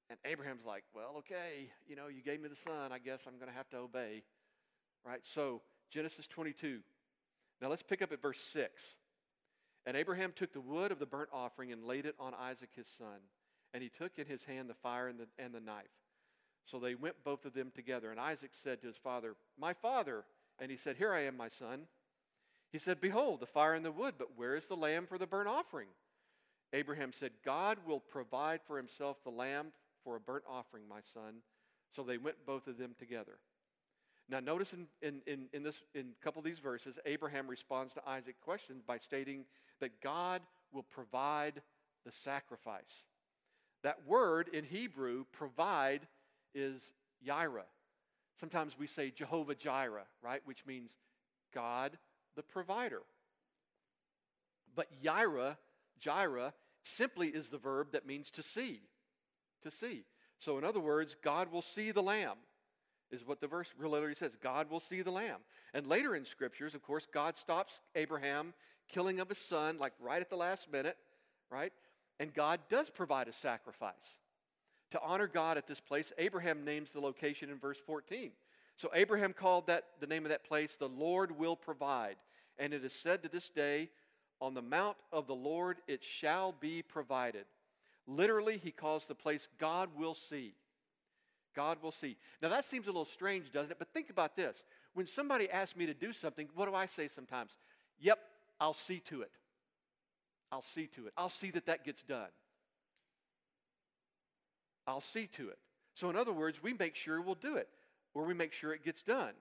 And 0.09 0.17
Abraham's 0.23 0.65
like, 0.65 0.83
well, 0.95 1.15
okay, 1.19 1.71
you 1.87 1.95
know, 1.95 2.07
you 2.07 2.21
gave 2.21 2.41
me 2.41 2.47
the 2.47 2.55
son. 2.55 2.91
I 2.91 2.99
guess 2.99 3.21
I'm 3.27 3.37
going 3.37 3.49
to 3.49 3.57
have 3.57 3.69
to 3.71 3.77
obey. 3.77 4.23
Right? 5.05 5.21
So, 5.23 5.61
Genesis 5.89 6.27
22. 6.27 6.79
Now 7.61 7.69
let's 7.69 7.83
pick 7.83 8.01
up 8.01 8.11
at 8.11 8.21
verse 8.21 8.39
6. 8.53 8.83
And 9.85 9.97
Abraham 9.97 10.31
took 10.35 10.53
the 10.53 10.61
wood 10.61 10.91
of 10.91 10.99
the 10.99 11.05
burnt 11.05 11.29
offering 11.33 11.71
and 11.71 11.83
laid 11.83 12.05
it 12.05 12.15
on 12.19 12.33
Isaac 12.33 12.69
his 12.75 12.87
son. 12.97 13.19
And 13.73 13.81
he 13.81 13.89
took 13.89 14.17
in 14.17 14.25
his 14.25 14.43
hand 14.43 14.69
the 14.69 14.75
fire 14.75 15.07
and 15.07 15.19
the, 15.19 15.27
and 15.39 15.53
the 15.53 15.59
knife. 15.59 15.85
So 16.69 16.79
they 16.79 16.95
went 16.95 17.15
both 17.23 17.45
of 17.45 17.53
them 17.53 17.71
together. 17.75 18.11
And 18.11 18.19
Isaac 18.19 18.51
said 18.63 18.81
to 18.81 18.87
his 18.87 18.97
father, 19.03 19.35
My 19.59 19.73
father. 19.73 20.23
And 20.59 20.69
he 20.69 20.77
said, 20.77 20.95
Here 20.95 21.13
I 21.13 21.25
am, 21.25 21.37
my 21.37 21.49
son. 21.59 21.81
He 22.71 22.79
said, 22.79 23.01
Behold, 23.01 23.39
the 23.39 23.47
fire 23.47 23.73
and 23.73 23.83
the 23.83 23.91
wood, 23.91 24.15
but 24.17 24.37
where 24.37 24.55
is 24.55 24.65
the 24.67 24.75
lamb 24.75 25.05
for 25.07 25.17
the 25.17 25.25
burnt 25.25 25.49
offering? 25.49 25.87
Abraham 26.73 27.11
said, 27.19 27.31
God 27.43 27.77
will 27.85 27.99
provide 27.99 28.61
for 28.65 28.77
himself 28.77 29.17
the 29.23 29.31
lamb 29.31 29.67
for 30.03 30.15
a 30.15 30.19
burnt 30.19 30.45
offering, 30.49 30.83
my 30.87 31.01
son. 31.13 31.35
So 31.95 32.03
they 32.03 32.17
went 32.17 32.37
both 32.45 32.67
of 32.67 32.77
them 32.77 32.95
together. 32.97 33.33
Now, 34.29 34.39
notice 34.39 34.71
in, 34.71 34.87
in, 35.01 35.21
in, 35.27 35.47
in, 35.51 35.63
this, 35.63 35.75
in 35.93 36.13
a 36.19 36.23
couple 36.23 36.39
of 36.39 36.45
these 36.45 36.59
verses, 36.59 36.95
Abraham 37.05 37.49
responds 37.49 37.93
to 37.95 38.01
Isaac's 38.07 38.39
question 38.41 38.77
by 38.87 38.97
stating 38.99 39.43
that 39.81 39.99
God 40.01 40.41
will 40.71 40.83
provide 40.83 41.61
the 42.05 42.11
sacrifice. 42.23 43.03
That 43.83 44.07
word 44.07 44.49
in 44.49 44.63
Hebrew, 44.63 45.25
provide, 45.31 46.07
is 46.53 46.91
Jireh. 47.25 47.65
Sometimes 48.39 48.77
we 48.77 48.87
say 48.87 49.11
Jehovah 49.11 49.55
Jireh, 49.55 50.05
right, 50.21 50.41
which 50.45 50.65
means 50.65 50.91
God 51.53 51.97
the 52.35 52.43
provider. 52.43 53.01
But 54.75 54.87
Jireh, 55.03 55.57
Jireh, 55.99 56.53
simply 56.83 57.27
is 57.27 57.49
the 57.49 57.57
verb 57.57 57.91
that 57.91 58.07
means 58.07 58.31
to 58.31 58.43
see 58.43 58.81
to 59.63 59.71
see. 59.71 60.03
So, 60.39 60.57
in 60.57 60.63
other 60.63 60.79
words, 60.79 61.15
God 61.23 61.51
will 61.51 61.61
see 61.61 61.91
the 61.91 62.01
lamb, 62.01 62.37
is 63.11 63.25
what 63.25 63.41
the 63.41 63.47
verse 63.47 63.67
literally 63.79 64.15
says. 64.15 64.31
God 64.41 64.69
will 64.69 64.79
see 64.79 65.01
the 65.01 65.11
lamb. 65.11 65.39
And 65.73 65.87
later 65.87 66.15
in 66.15 66.25
scriptures, 66.25 66.73
of 66.73 66.81
course, 66.81 67.07
God 67.11 67.37
stops 67.37 67.81
Abraham 67.95 68.53
killing 68.89 69.19
of 69.19 69.29
his 69.29 69.37
son, 69.37 69.77
like 69.79 69.93
right 69.99 70.21
at 70.21 70.29
the 70.29 70.35
last 70.35 70.71
minute, 70.71 70.97
right? 71.49 71.71
And 72.21 72.31
God 72.35 72.59
does 72.69 72.87
provide 72.91 73.27
a 73.27 73.33
sacrifice. 73.33 73.95
To 74.91 75.01
honor 75.01 75.25
God 75.25 75.57
at 75.57 75.65
this 75.65 75.79
place, 75.79 76.13
Abraham 76.19 76.63
names 76.63 76.91
the 76.91 76.99
location 76.99 77.49
in 77.49 77.57
verse 77.57 77.79
14. 77.83 78.29
So 78.77 78.91
Abraham 78.93 79.33
called 79.33 79.65
that 79.65 79.85
the 79.99 80.05
name 80.05 80.23
of 80.23 80.29
that 80.29 80.43
place, 80.43 80.75
the 80.77 80.87
Lord 80.87 81.35
will 81.35 81.55
provide. 81.55 82.17
And 82.59 82.75
it 82.75 82.85
is 82.85 82.93
said 82.93 83.23
to 83.23 83.29
this 83.29 83.49
day, 83.49 83.89
on 84.39 84.53
the 84.53 84.61
mount 84.61 84.97
of 85.11 85.25
the 85.25 85.33
Lord 85.33 85.77
it 85.87 86.03
shall 86.03 86.51
be 86.51 86.83
provided. 86.83 87.45
Literally, 88.05 88.59
he 88.59 88.69
calls 88.69 89.05
the 89.07 89.15
place 89.15 89.47
God 89.57 89.89
will 89.97 90.13
see. 90.13 90.53
God 91.55 91.79
will 91.81 91.91
see. 91.91 92.17
Now, 92.39 92.49
that 92.49 92.65
seems 92.65 92.85
a 92.85 92.91
little 92.91 93.03
strange, 93.03 93.51
doesn't 93.51 93.71
it? 93.71 93.79
But 93.79 93.93
think 93.93 94.11
about 94.11 94.35
this. 94.35 94.63
When 94.93 95.07
somebody 95.07 95.49
asks 95.49 95.75
me 95.75 95.87
to 95.87 95.93
do 95.95 96.13
something, 96.13 96.49
what 96.53 96.67
do 96.67 96.75
I 96.75 96.85
say 96.85 97.07
sometimes? 97.07 97.49
Yep, 97.99 98.19
I'll 98.59 98.75
see 98.75 98.99
to 99.09 99.23
it. 99.23 99.31
I'll 100.51 100.61
see 100.61 100.87
to 100.95 101.07
it. 101.07 101.13
I'll 101.17 101.29
see 101.29 101.51
that 101.51 101.67
that 101.67 101.85
gets 101.85 102.01
done. 102.03 102.29
I'll 104.85 105.01
see 105.01 105.27
to 105.37 105.49
it. 105.49 105.57
So, 105.95 106.09
in 106.09 106.15
other 106.15 106.33
words, 106.33 106.61
we 106.61 106.73
make 106.73 106.95
sure 106.95 107.21
we'll 107.21 107.35
do 107.35 107.55
it, 107.55 107.67
or 108.13 108.25
we 108.25 108.33
make 108.33 108.53
sure 108.53 108.73
it 108.73 108.83
gets 108.83 109.03
done. 109.03 109.33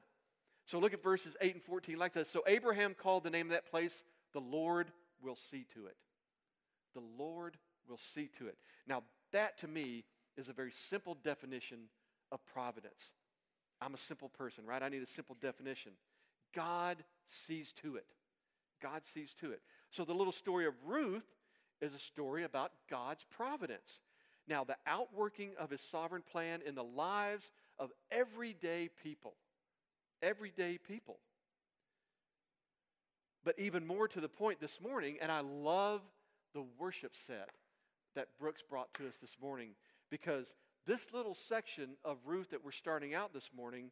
So, 0.66 0.78
look 0.78 0.92
at 0.92 1.02
verses 1.02 1.34
8 1.40 1.54
and 1.54 1.62
14 1.62 1.98
like 1.98 2.14
this. 2.14 2.28
So, 2.30 2.42
Abraham 2.46 2.94
called 2.94 3.24
the 3.24 3.30
name 3.30 3.46
of 3.46 3.52
that 3.52 3.70
place, 3.70 4.02
the 4.32 4.40
Lord 4.40 4.90
will 5.22 5.36
see 5.36 5.66
to 5.74 5.86
it. 5.86 5.96
The 6.94 7.02
Lord 7.18 7.56
will 7.88 8.00
see 8.14 8.28
to 8.38 8.46
it. 8.46 8.56
Now, 8.86 9.02
that 9.32 9.58
to 9.60 9.68
me 9.68 10.04
is 10.36 10.48
a 10.48 10.52
very 10.52 10.72
simple 10.72 11.16
definition 11.22 11.78
of 12.32 12.44
providence. 12.52 13.10
I'm 13.80 13.94
a 13.94 13.98
simple 13.98 14.28
person, 14.28 14.66
right? 14.66 14.82
I 14.82 14.88
need 14.88 15.02
a 15.02 15.06
simple 15.06 15.36
definition. 15.40 15.92
God 16.54 16.98
sees 17.26 17.72
to 17.82 17.96
it. 17.96 18.06
God 18.82 19.02
sees 19.14 19.34
to 19.40 19.52
it. 19.52 19.60
So 19.90 20.04
the 20.04 20.14
little 20.14 20.32
story 20.32 20.66
of 20.66 20.74
Ruth 20.86 21.26
is 21.80 21.94
a 21.94 21.98
story 21.98 22.44
about 22.44 22.72
God's 22.88 23.24
providence. 23.30 24.00
Now, 24.46 24.64
the 24.64 24.76
outworking 24.86 25.52
of 25.58 25.70
his 25.70 25.80
sovereign 25.80 26.22
plan 26.30 26.60
in 26.66 26.74
the 26.74 26.84
lives 26.84 27.50
of 27.78 27.90
everyday 28.10 28.88
people. 29.02 29.34
Everyday 30.22 30.78
people. 30.78 31.18
But 33.44 33.58
even 33.58 33.86
more 33.86 34.06
to 34.08 34.20
the 34.20 34.28
point 34.28 34.60
this 34.60 34.80
morning, 34.80 35.16
and 35.20 35.32
I 35.32 35.40
love 35.40 36.02
the 36.54 36.64
worship 36.78 37.12
set 37.26 37.48
that 38.14 38.28
Brooks 38.38 38.62
brought 38.68 38.92
to 38.94 39.06
us 39.06 39.14
this 39.20 39.36
morning 39.40 39.70
because 40.10 40.52
this 40.86 41.06
little 41.12 41.34
section 41.34 41.90
of 42.04 42.18
Ruth 42.24 42.50
that 42.50 42.64
we're 42.64 42.72
starting 42.72 43.14
out 43.14 43.32
this 43.32 43.50
morning 43.56 43.90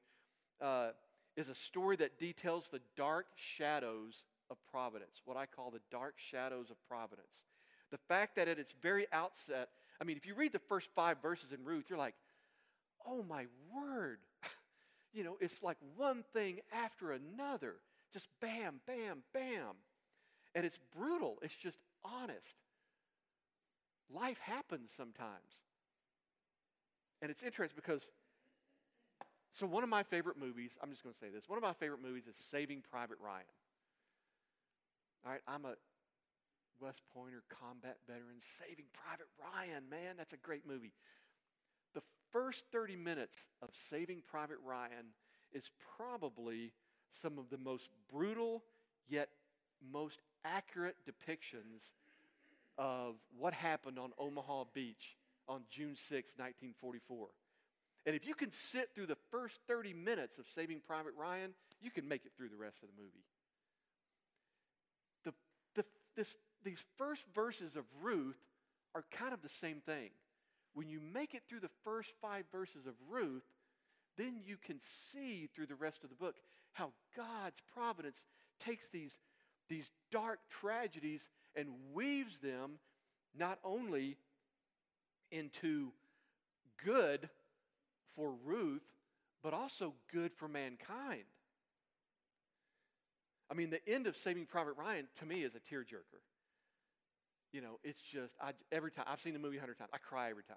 uh, 0.61 0.90
is 1.37 1.49
a 1.49 1.55
story 1.55 1.97
that 1.97 2.19
details 2.19 2.69
the 2.71 2.81
dark 2.97 3.26
shadows 3.37 4.23
of 4.50 4.57
providence, 4.71 5.21
what 5.25 5.37
I 5.37 5.47
call 5.47 5.71
the 5.71 5.81
dark 5.90 6.14
shadows 6.17 6.71
of 6.71 6.76
providence. 6.88 7.45
The 7.90 7.99
fact 8.09 8.37
that 8.37 8.49
at 8.49 8.59
its 8.59 8.75
very 8.83 9.07
outset, 9.12 9.69
I 10.00 10.05
mean, 10.05 10.17
if 10.17 10.26
you 10.26 10.35
read 10.35 10.52
the 10.52 10.59
first 10.59 10.88
five 10.95 11.19
verses 11.23 11.52
in 11.52 11.64
Ruth, 11.64 11.87
you're 11.88 11.99
like, 11.99 12.14
oh 13.07 13.23
my 13.23 13.47
word. 13.75 14.19
you 15.12 15.25
know, 15.25 15.37
it's 15.40 15.62
like 15.62 15.76
one 15.97 16.25
thing 16.33 16.61
after 16.73 17.12
another. 17.12 17.75
Just 18.12 18.28
bam, 18.40 18.81
bam, 18.87 19.23
bam. 19.33 19.76
And 20.55 20.64
it's 20.64 20.78
brutal, 20.97 21.38
it's 21.43 21.55
just 21.55 21.78
honest. 22.05 22.55
Life 24.14 24.38
happens 24.38 24.90
sometimes. 24.97 25.28
And 27.21 27.31
it's 27.31 27.43
interesting 27.43 27.76
because, 27.76 28.00
so 29.52 29.67
one 29.67 29.83
of 29.83 29.88
my 29.88 30.02
favorite 30.02 30.38
movies, 30.38 30.76
I'm 30.83 30.90
just 30.90 31.02
going 31.02 31.12
to 31.12 31.19
say 31.19 31.28
this, 31.35 31.49
one 31.49 31.59
of 31.59 31.62
my 31.62 31.73
favorite 31.75 32.00
movies 32.02 32.25
is 32.26 32.37
Saving 32.50 32.83
Private 32.90 33.19
Ryan. 33.23 33.45
All 35.25 35.32
right, 35.32 35.42
I'm 35.46 35.64
a 35.64 35.75
West 36.80 37.02
Pointer 37.12 37.42
combat 37.48 37.96
veteran. 38.06 38.40
Saving 38.58 38.87
Private 38.92 39.28
Ryan, 39.38 39.88
man, 39.90 40.16
that's 40.16 40.32
a 40.32 40.38
great 40.38 40.66
movie. 40.66 40.92
The 41.94 42.02
first 42.32 42.64
30 42.72 42.96
minutes 42.96 43.37
of 43.62 43.70
Saving 43.90 44.22
Private 44.30 44.58
Ryan 44.64 45.12
is 45.52 45.70
probably 45.96 46.72
some 47.22 47.38
of 47.38 47.50
the 47.50 47.58
most 47.58 47.88
brutal 48.12 48.62
yet 49.08 49.28
most 49.92 50.20
accurate 50.44 50.96
depictions 51.06 51.90
of 52.76 53.16
what 53.37 53.52
happened 53.52 53.98
on 53.98 54.12
Omaha 54.18 54.64
Beach 54.72 55.16
on 55.48 55.62
June 55.70 55.96
6, 55.96 56.10
1944. 56.10 57.28
And 58.06 58.14
if 58.14 58.26
you 58.26 58.34
can 58.34 58.52
sit 58.52 58.90
through 58.94 59.06
the 59.06 59.16
first 59.30 59.58
30 59.66 59.92
minutes 59.92 60.38
of 60.38 60.46
Saving 60.54 60.80
Private 60.87 61.14
Ryan, 61.18 61.52
you 61.80 61.90
can 61.90 62.06
make 62.06 62.25
it 62.25 62.32
through 62.37 62.48
the 62.48 62.56
rest 62.56 62.76
of 62.82 62.88
the 62.88 63.02
movie. 63.02 63.25
This, 66.18 66.34
these 66.64 66.82
first 66.96 67.22
verses 67.32 67.76
of 67.76 67.84
Ruth 68.02 68.37
are 68.92 69.04
kind 69.12 69.32
of 69.32 69.40
the 69.40 69.48
same 69.48 69.80
thing. 69.87 70.10
When 70.75 70.88
you 70.88 71.00
make 71.00 71.32
it 71.32 71.42
through 71.48 71.60
the 71.60 71.70
first 71.84 72.10
five 72.20 72.44
verses 72.50 72.87
of 72.88 72.94
Ruth, 73.08 73.44
then 74.16 74.40
you 74.44 74.56
can 74.56 74.80
see 75.12 75.48
through 75.54 75.66
the 75.66 75.76
rest 75.76 76.02
of 76.02 76.10
the 76.10 76.16
book 76.16 76.34
how 76.72 76.90
God's 77.16 77.62
providence 77.72 78.25
takes 78.58 78.88
these, 78.92 79.12
these 79.68 79.88
dark 80.10 80.40
tragedies 80.50 81.20
and 81.54 81.68
weaves 81.94 82.38
them 82.38 82.80
not 83.38 83.60
only 83.62 84.16
into 85.30 85.92
good 86.84 87.28
for 88.16 88.34
Ruth, 88.44 88.82
but 89.40 89.54
also 89.54 89.94
good 90.12 90.32
for 90.34 90.48
mankind. 90.48 91.22
I 93.50 93.55
mean, 93.55 93.71
the 93.71 93.87
end 93.88 94.07
of 94.07 94.17
Saving 94.17 94.47
Private 94.47 94.75
Ryan 94.76 95.07
to 95.21 95.26
me 95.26 95.43
is 95.43 95.55
a 95.55 95.75
tearjerker. 95.75 96.23
You 97.52 97.62
know, 97.62 97.78
it's 97.83 98.00
just 98.02 98.35
I, 98.40 98.52
every 98.73 98.90
time 98.90 99.07
I've 99.09 99.21
seen 99.21 99.33
the 99.33 99.38
movie 99.38 99.57
a 99.57 99.61
hundred 99.61 99.78
times, 99.78 99.90
I 99.93 99.99
cry 99.99 100.31
every 100.31 100.45
time, 100.45 100.57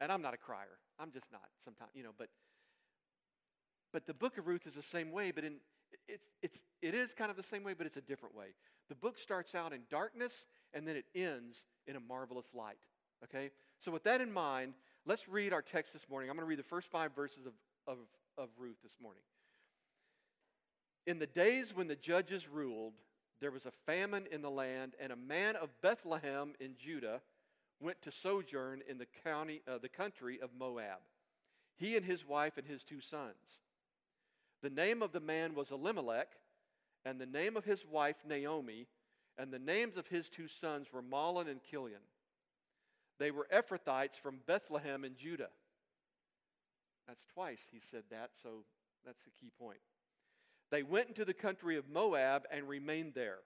and 0.00 0.12
I'm 0.12 0.20
not 0.20 0.34
a 0.34 0.36
crier. 0.36 0.78
I'm 0.98 1.10
just 1.10 1.26
not 1.32 1.48
sometimes. 1.64 1.90
You 1.94 2.02
know, 2.02 2.12
but 2.18 2.28
but 3.92 4.06
the 4.06 4.14
book 4.14 4.36
of 4.36 4.46
Ruth 4.46 4.66
is 4.66 4.74
the 4.74 4.82
same 4.82 5.10
way, 5.10 5.30
but 5.30 5.44
in 5.44 5.54
it's 6.06 6.28
it's 6.42 6.60
it 6.82 6.94
is 6.94 7.10
kind 7.16 7.30
of 7.30 7.36
the 7.36 7.42
same 7.42 7.64
way, 7.64 7.72
but 7.72 7.86
it's 7.86 7.96
a 7.96 8.02
different 8.02 8.34
way. 8.34 8.48
The 8.88 8.94
book 8.94 9.18
starts 9.18 9.54
out 9.54 9.72
in 9.72 9.80
darkness 9.90 10.46
and 10.74 10.86
then 10.86 10.96
it 10.96 11.04
ends 11.14 11.64
in 11.86 11.96
a 11.96 12.00
marvelous 12.00 12.46
light. 12.54 12.78
Okay? 13.24 13.50
So 13.80 13.90
with 13.90 14.04
that 14.04 14.20
in 14.20 14.32
mind, 14.32 14.74
let's 15.06 15.28
read 15.28 15.52
our 15.52 15.62
text 15.62 15.92
this 15.92 16.08
morning. 16.08 16.30
I'm 16.30 16.36
going 16.36 16.44
to 16.44 16.48
read 16.48 16.58
the 16.58 16.62
first 16.62 16.90
five 16.90 17.14
verses 17.14 17.46
of, 17.46 17.52
of, 17.86 17.98
of 18.36 18.48
Ruth 18.58 18.76
this 18.82 18.94
morning. 19.02 19.22
In 21.08 21.18
the 21.18 21.26
days 21.26 21.74
when 21.74 21.88
the 21.88 21.96
judges 21.96 22.46
ruled, 22.46 22.92
there 23.40 23.50
was 23.50 23.64
a 23.64 23.72
famine 23.86 24.26
in 24.30 24.42
the 24.42 24.50
land, 24.50 24.92
and 25.00 25.10
a 25.10 25.16
man 25.16 25.56
of 25.56 25.70
Bethlehem 25.80 26.52
in 26.60 26.74
Judah 26.76 27.22
went 27.80 28.02
to 28.02 28.12
sojourn 28.12 28.82
in 28.86 28.98
the 28.98 29.06
county, 29.24 29.62
uh, 29.66 29.78
the 29.78 29.88
country 29.88 30.38
of 30.38 30.50
Moab. 30.58 30.98
He 31.78 31.96
and 31.96 32.04
his 32.04 32.26
wife 32.26 32.58
and 32.58 32.66
his 32.66 32.84
two 32.84 33.00
sons. 33.00 33.56
The 34.62 34.68
name 34.68 35.02
of 35.02 35.12
the 35.12 35.20
man 35.20 35.54
was 35.54 35.70
Elimelech, 35.70 36.28
and 37.06 37.18
the 37.18 37.24
name 37.24 37.56
of 37.56 37.64
his 37.64 37.86
wife 37.90 38.16
Naomi, 38.28 38.86
and 39.38 39.50
the 39.50 39.58
names 39.58 39.96
of 39.96 40.08
his 40.08 40.28
two 40.28 40.46
sons 40.46 40.88
were 40.92 41.00
Mahlon 41.00 41.48
and 41.48 41.62
Chilion. 41.62 42.02
They 43.18 43.30
were 43.30 43.48
Ephrathites 43.50 44.20
from 44.22 44.40
Bethlehem 44.46 45.06
in 45.06 45.16
Judah. 45.16 45.48
That's 47.06 47.24
twice 47.32 47.62
he 47.72 47.80
said 47.90 48.02
that, 48.10 48.32
so 48.42 48.64
that's 49.06 49.24
the 49.24 49.30
key 49.30 49.50
point. 49.58 49.78
They 50.70 50.82
went 50.82 51.08
into 51.08 51.24
the 51.24 51.34
country 51.34 51.76
of 51.76 51.88
Moab 51.88 52.44
and 52.52 52.68
remained 52.68 53.14
there. 53.14 53.38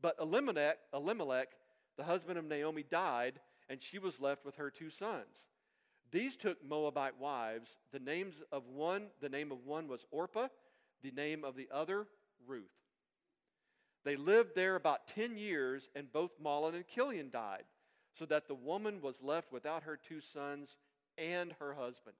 But 0.00 0.16
Elimelech, 0.20 0.78
Elimelech, 0.92 1.48
the 1.96 2.04
husband 2.04 2.38
of 2.38 2.44
Naomi, 2.44 2.84
died, 2.88 3.40
and 3.68 3.82
she 3.82 3.98
was 3.98 4.20
left 4.20 4.44
with 4.44 4.56
her 4.56 4.70
two 4.70 4.90
sons. 4.90 5.42
These 6.10 6.36
took 6.36 6.64
Moabite 6.64 7.18
wives. 7.18 7.70
The 7.92 7.98
names 7.98 8.42
of 8.52 8.66
one, 8.66 9.08
the 9.20 9.28
name 9.28 9.52
of 9.52 9.64
one 9.64 9.88
was 9.88 10.06
Orpah, 10.10 10.48
the 11.02 11.10
name 11.10 11.44
of 11.44 11.56
the 11.56 11.68
other 11.72 12.06
Ruth. 12.46 12.64
They 14.04 14.16
lived 14.16 14.54
there 14.54 14.76
about 14.76 15.08
10 15.08 15.36
years, 15.36 15.88
and 15.94 16.10
both 16.12 16.30
Mahlon 16.42 16.74
and 16.74 16.86
Chilion 16.86 17.30
died, 17.30 17.64
so 18.18 18.24
that 18.26 18.48
the 18.48 18.54
woman 18.54 19.02
was 19.02 19.16
left 19.22 19.52
without 19.52 19.82
her 19.82 19.96
two 19.96 20.20
sons 20.20 20.76
and 21.18 21.52
her 21.58 21.74
husband. 21.74 22.16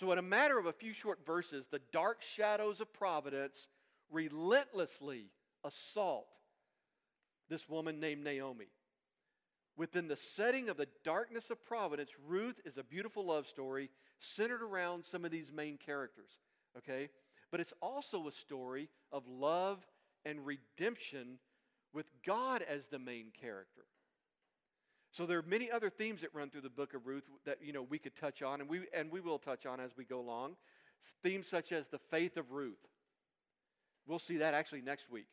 So, 0.00 0.10
in 0.12 0.18
a 0.18 0.22
matter 0.22 0.58
of 0.58 0.64
a 0.64 0.72
few 0.72 0.94
short 0.94 1.26
verses, 1.26 1.66
the 1.70 1.82
dark 1.92 2.22
shadows 2.22 2.80
of 2.80 2.90
providence 2.90 3.68
relentlessly 4.10 5.26
assault 5.62 6.26
this 7.50 7.68
woman 7.68 8.00
named 8.00 8.24
Naomi. 8.24 8.68
Within 9.76 10.08
the 10.08 10.16
setting 10.16 10.70
of 10.70 10.78
the 10.78 10.88
darkness 11.04 11.50
of 11.50 11.62
providence, 11.66 12.10
Ruth 12.26 12.58
is 12.64 12.78
a 12.78 12.82
beautiful 12.82 13.26
love 13.26 13.46
story 13.46 13.90
centered 14.20 14.62
around 14.62 15.04
some 15.04 15.26
of 15.26 15.30
these 15.30 15.52
main 15.52 15.76
characters, 15.76 16.30
okay? 16.78 17.10
But 17.50 17.60
it's 17.60 17.74
also 17.82 18.26
a 18.26 18.32
story 18.32 18.88
of 19.12 19.28
love 19.28 19.86
and 20.24 20.46
redemption 20.46 21.38
with 21.92 22.06
God 22.24 22.62
as 22.62 22.86
the 22.86 22.98
main 22.98 23.32
character. 23.38 23.84
So 25.12 25.26
there 25.26 25.38
are 25.38 25.42
many 25.42 25.70
other 25.70 25.90
themes 25.90 26.20
that 26.20 26.34
run 26.34 26.50
through 26.50 26.60
the 26.60 26.68
book 26.70 26.94
of 26.94 27.06
Ruth 27.06 27.24
that 27.44 27.58
you 27.62 27.72
know 27.72 27.82
we 27.82 27.98
could 27.98 28.14
touch 28.16 28.42
on, 28.42 28.60
and 28.60 28.70
we 28.70 28.82
and 28.94 29.10
we 29.10 29.20
will 29.20 29.38
touch 29.38 29.66
on 29.66 29.80
as 29.80 29.90
we 29.96 30.04
go 30.04 30.20
along. 30.20 30.56
Themes 31.22 31.48
such 31.48 31.72
as 31.72 31.86
the 31.88 31.98
faith 32.10 32.36
of 32.36 32.52
Ruth. 32.52 32.78
We'll 34.06 34.18
see 34.18 34.38
that 34.38 34.54
actually 34.54 34.82
next 34.82 35.10
week. 35.10 35.26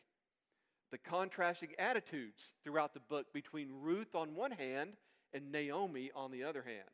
The 0.91 0.97
contrasting 0.97 1.69
attitudes 1.77 2.41
throughout 2.63 2.93
the 2.93 2.99
book 3.01 3.27
between 3.33 3.69
Ruth 3.81 4.15
on 4.15 4.35
one 4.35 4.51
hand 4.51 4.91
and 5.33 5.51
Naomi 5.51 6.11
on 6.15 6.31
the 6.31 6.43
other 6.43 6.63
hand. 6.63 6.89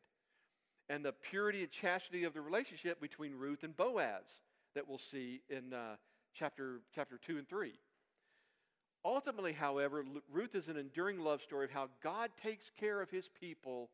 And 0.90 1.06
the 1.06 1.14
purity 1.14 1.62
and 1.62 1.72
chastity 1.72 2.24
of 2.24 2.34
the 2.34 2.42
relationship 2.42 3.00
between 3.00 3.34
Ruth 3.36 3.64
and 3.64 3.76
Boaz 3.76 4.24
that 4.76 4.88
we'll 4.88 5.00
see 5.00 5.42
in 5.50 5.74
uh, 5.74 5.96
chapter, 6.34 6.82
chapter 6.94 7.20
2 7.26 7.38
and 7.38 7.48
3. 7.48 7.74
Ultimately, 9.06 9.54
however, 9.54 10.06
Ruth 10.32 10.56
is 10.56 10.70
an 10.70 10.78
enduring 10.78 11.20
love 11.20 11.42
story 11.42 11.66
of 11.66 11.72
how 11.72 11.90
God 12.02 12.32
takes 12.42 12.72
care 12.80 13.02
of 13.02 13.10
his 13.10 13.30
people 13.40 13.90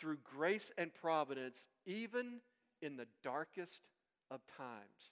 through 0.00 0.18
grace 0.24 0.70
and 0.78 0.92
providence, 0.94 1.66
even 1.84 2.40
in 2.80 2.96
the 2.96 3.06
darkest 3.22 3.82
of 4.30 4.40
times. 4.56 5.10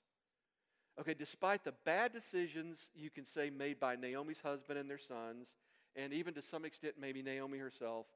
Okay, 0.98 1.14
despite 1.14 1.64
the 1.64 1.74
bad 1.84 2.12
decisions 2.12 2.78
you 2.94 3.10
can 3.10 3.26
say 3.26 3.50
made 3.50 3.78
by 3.78 3.96
Naomi's 3.96 4.40
husband 4.42 4.78
and 4.78 4.88
their 4.88 4.98
sons, 4.98 5.48
and 5.94 6.12
even 6.12 6.34
to 6.34 6.42
some 6.42 6.64
extent 6.64 6.94
maybe 6.98 7.22
Naomi 7.22 7.58
herself, 7.58 8.06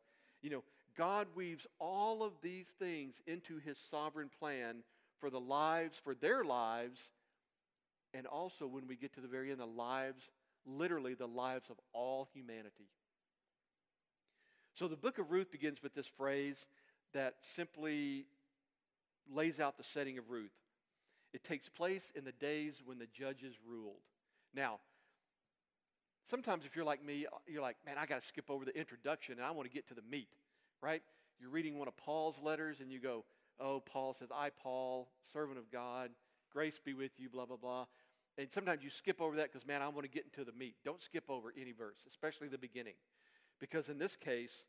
you 0.42 0.50
know, 0.50 0.62
God 0.96 1.27
weaves 1.35 1.66
all 1.79 2.22
of 2.22 2.33
these 2.42 2.66
things 2.79 3.14
into 3.27 3.59
his 3.59 3.79
sovereign 3.90 4.31
plan 4.38 4.77
for 5.20 5.31
the 5.31 5.40
lives, 5.40 5.98
for 6.03 6.14
their 6.14 6.44
lives, 6.44 7.00
and 8.12 8.27
also 8.27 8.66
when 8.66 8.87
we 8.87 8.96
get 8.96 9.14
to 9.14 9.20
the 9.20 9.29
very 9.29 9.50
end, 9.50 9.61
the 9.61 9.66
lives 9.66 10.22
literally 10.66 11.14
the 11.14 11.27
lives 11.27 11.70
of 11.70 11.77
all 11.92 12.29
humanity. 12.33 12.88
So 14.74 14.88
the 14.88 14.96
book 14.96 15.18
of 15.18 15.31
Ruth 15.31 15.53
begins 15.53 15.83
with 15.83 15.94
this 15.94 16.07
phrase 16.16 16.57
that 17.12 17.35
simply 17.55 18.27
lays 19.33 19.61
out 19.61 19.79
the 19.79 19.85
setting 19.85 20.18
of 20.18 20.31
Ruth. 20.31 20.50
It 21.33 21.44
takes 21.44 21.68
place 21.68 22.03
in 22.14 22.24
the 22.24 22.33
days 22.33 22.83
when 22.85 22.98
the 22.98 23.07
judges 23.07 23.55
ruled. 23.66 24.03
Now, 24.55 24.79
sometimes 26.31 26.64
if 26.64 26.77
you're 26.77 26.85
like 26.85 27.05
me, 27.05 27.27
you're 27.46 27.62
like, 27.62 27.77
man, 27.87 27.96
I 27.98 28.07
got 28.07 28.20
to 28.20 28.27
skip 28.27 28.50
over 28.50 28.64
the 28.64 28.77
introduction 28.77 29.37
and 29.38 29.44
I 29.44 29.50
want 29.50 29.68
to 29.68 29.74
get 29.74 29.88
to 29.88 29.94
the 29.94 30.03
meat, 30.09 30.29
right? 30.83 31.03
You're 31.40 31.50
reading 31.50 31.79
one 31.79 31.88
of 31.88 31.96
Paul's 31.96 32.37
letters 32.42 32.79
and 32.81 32.90
you 32.90 33.00
go, 33.00 33.24
oh, 33.61 33.81
Paul 33.81 34.16
says, 34.18 34.29
I, 34.35 34.50
Paul, 34.50 35.09
servant 35.33 35.59
of 35.59 35.70
God, 35.70 36.11
grace 36.53 36.79
be 36.85 36.94
with 36.94 37.12
you, 37.16 37.29
blah, 37.29 37.46
blah, 37.46 37.57
blah. 37.57 37.87
And 38.36 38.48
sometimes 38.52 38.82
you 38.82 38.90
skip 38.90 39.20
over 39.20 39.36
that 39.36 39.52
because, 39.52 39.66
man, 39.66 39.80
I 39.80 39.88
want 39.88 40.02
to 40.02 40.08
get 40.08 40.24
into 40.24 40.44
the 40.44 40.56
meat. 40.56 40.74
Don't 40.84 41.00
skip 41.00 41.24
over 41.28 41.52
any 41.60 41.72
verse, 41.72 41.98
especially 42.08 42.48
the 42.48 42.58
beginning. 42.58 42.94
Because 43.60 43.88
in 43.88 43.98
this 43.98 44.16
case, 44.16 44.62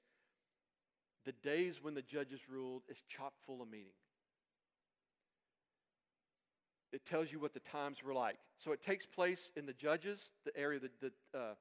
the 1.25 1.31
days 1.31 1.79
when 1.81 1.95
the 1.95 2.03
judges 2.03 2.41
ruled 2.49 2.83
is 2.87 2.97
chock 3.09 3.33
full 3.45 3.61
of 3.61 3.69
meaning. 3.69 3.93
It 6.93 7.05
tells 7.05 7.31
you 7.31 7.39
what 7.39 7.53
the 7.53 7.59
times 7.59 7.97
were 8.05 8.13
like. 8.13 8.37
So 8.57 8.71
it 8.71 8.81
takes 8.81 9.05
place 9.05 9.51
in 9.57 9.65
the 9.65 9.73
Judges, 9.73 10.21
the 10.45 10.55
area, 10.55 10.79
the, 10.79 10.89
the, 11.01 11.37
uh, 11.37 11.53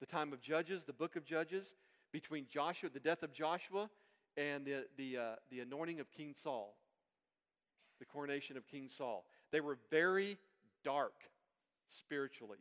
the 0.00 0.06
time 0.06 0.32
of 0.32 0.40
Judges, 0.40 0.82
the 0.84 0.92
book 0.92 1.14
of 1.14 1.24
Judges, 1.24 1.66
between 2.12 2.46
Joshua, 2.52 2.90
the 2.92 2.98
death 2.98 3.22
of 3.22 3.32
Joshua, 3.32 3.88
and 4.36 4.64
the, 4.64 4.86
the, 4.96 5.16
uh, 5.16 5.34
the 5.50 5.60
anointing 5.60 6.00
of 6.00 6.10
King 6.10 6.34
Saul, 6.42 6.74
the 8.00 8.04
coronation 8.04 8.56
of 8.56 8.66
King 8.66 8.88
Saul. 8.88 9.26
They 9.52 9.60
were 9.60 9.78
very 9.90 10.38
dark 10.82 11.12
spiritually, 11.98 12.58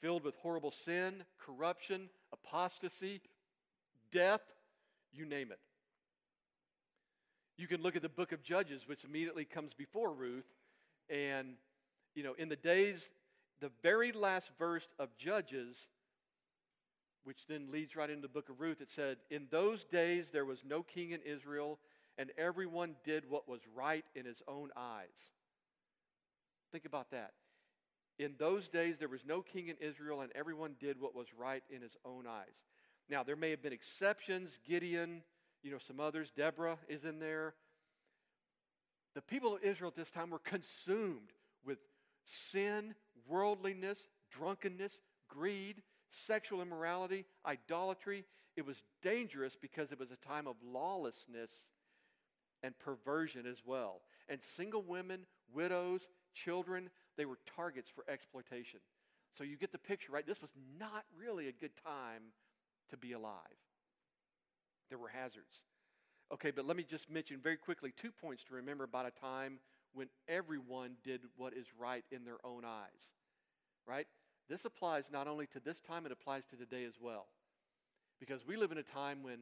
filled 0.00 0.24
with 0.24 0.34
horrible 0.36 0.72
sin, 0.72 1.24
corruption, 1.38 2.08
apostasy, 2.32 3.20
death, 4.12 4.42
you 5.12 5.24
name 5.24 5.50
it. 5.50 5.58
You 7.56 7.68
can 7.68 7.82
look 7.82 7.96
at 7.96 8.02
the 8.02 8.08
book 8.08 8.32
of 8.32 8.42
Judges, 8.42 8.82
which 8.86 9.04
immediately 9.04 9.44
comes 9.44 9.74
before 9.74 10.12
Ruth, 10.12 10.46
and, 11.08 11.54
you 12.14 12.22
know, 12.22 12.34
in 12.36 12.48
the 12.48 12.56
days, 12.56 13.00
the 13.60 13.70
very 13.82 14.12
last 14.12 14.50
verse 14.58 14.88
of 14.98 15.16
Judges, 15.16 15.76
which 17.22 17.46
then 17.48 17.70
leads 17.70 17.96
right 17.96 18.10
into 18.10 18.22
the 18.22 18.28
book 18.28 18.48
of 18.48 18.60
Ruth, 18.60 18.80
it 18.80 18.90
said, 18.90 19.18
In 19.30 19.46
those 19.50 19.84
days 19.84 20.30
there 20.32 20.44
was 20.44 20.58
no 20.66 20.82
king 20.82 21.12
in 21.12 21.20
Israel, 21.22 21.78
and 22.18 22.30
everyone 22.36 22.96
did 23.04 23.24
what 23.28 23.48
was 23.48 23.60
right 23.74 24.04
in 24.14 24.26
his 24.26 24.42
own 24.48 24.70
eyes. 24.76 25.30
Think 26.72 26.84
about 26.84 27.10
that. 27.12 27.32
In 28.18 28.34
those 28.38 28.68
days, 28.68 28.96
there 28.98 29.08
was 29.08 29.24
no 29.26 29.42
king 29.42 29.68
in 29.68 29.76
Israel, 29.80 30.20
and 30.20 30.30
everyone 30.34 30.76
did 30.78 31.00
what 31.00 31.14
was 31.14 31.26
right 31.36 31.62
in 31.68 31.82
his 31.82 31.96
own 32.04 32.26
eyes. 32.26 32.62
Now, 33.08 33.22
there 33.22 33.36
may 33.36 33.50
have 33.50 33.62
been 33.62 33.72
exceptions. 33.72 34.58
Gideon, 34.66 35.22
you 35.62 35.70
know, 35.70 35.78
some 35.78 36.00
others. 36.00 36.30
Deborah 36.36 36.78
is 36.88 37.04
in 37.04 37.18
there. 37.18 37.54
The 39.14 39.22
people 39.22 39.56
of 39.56 39.62
Israel 39.62 39.88
at 39.88 39.96
this 39.96 40.10
time 40.10 40.30
were 40.30 40.38
consumed 40.38 41.32
with 41.64 41.78
sin, 42.24 42.94
worldliness, 43.28 43.98
drunkenness, 44.30 44.98
greed, 45.28 45.82
sexual 46.26 46.62
immorality, 46.62 47.24
idolatry. 47.44 48.24
It 48.56 48.64
was 48.64 48.82
dangerous 49.02 49.56
because 49.60 49.92
it 49.92 49.98
was 49.98 50.10
a 50.10 50.28
time 50.28 50.46
of 50.46 50.56
lawlessness 50.64 51.50
and 52.62 52.78
perversion 52.78 53.46
as 53.46 53.58
well. 53.64 54.00
And 54.28 54.40
single 54.56 54.82
women, 54.82 55.26
widows, 55.52 56.06
children, 56.34 56.90
they 57.16 57.24
were 57.24 57.38
targets 57.56 57.90
for 57.94 58.04
exploitation. 58.10 58.80
So 59.36 59.44
you 59.44 59.56
get 59.56 59.72
the 59.72 59.78
picture, 59.78 60.12
right? 60.12 60.26
This 60.26 60.40
was 60.40 60.50
not 60.78 61.04
really 61.18 61.48
a 61.48 61.52
good 61.52 61.72
time 61.84 62.22
to 62.90 62.96
be 62.96 63.12
alive. 63.12 63.58
There 64.88 64.98
were 64.98 65.08
hazards. 65.08 65.62
Okay, 66.32 66.50
but 66.50 66.66
let 66.66 66.76
me 66.76 66.84
just 66.88 67.10
mention 67.10 67.38
very 67.42 67.56
quickly 67.56 67.92
two 68.00 68.10
points 68.12 68.44
to 68.44 68.54
remember 68.54 68.84
about 68.84 69.06
a 69.06 69.20
time 69.20 69.58
when 69.92 70.08
everyone 70.28 70.92
did 71.04 71.20
what 71.36 71.52
is 71.52 71.66
right 71.78 72.04
in 72.10 72.24
their 72.24 72.38
own 72.44 72.64
eyes. 72.64 73.02
Right? 73.86 74.06
This 74.48 74.64
applies 74.64 75.04
not 75.12 75.26
only 75.26 75.46
to 75.48 75.60
this 75.60 75.80
time, 75.80 76.06
it 76.06 76.12
applies 76.12 76.42
to 76.50 76.56
today 76.56 76.84
as 76.84 76.94
well. 77.00 77.26
Because 78.20 78.46
we 78.46 78.56
live 78.56 78.72
in 78.72 78.78
a 78.78 78.82
time 78.82 79.22
when, 79.22 79.40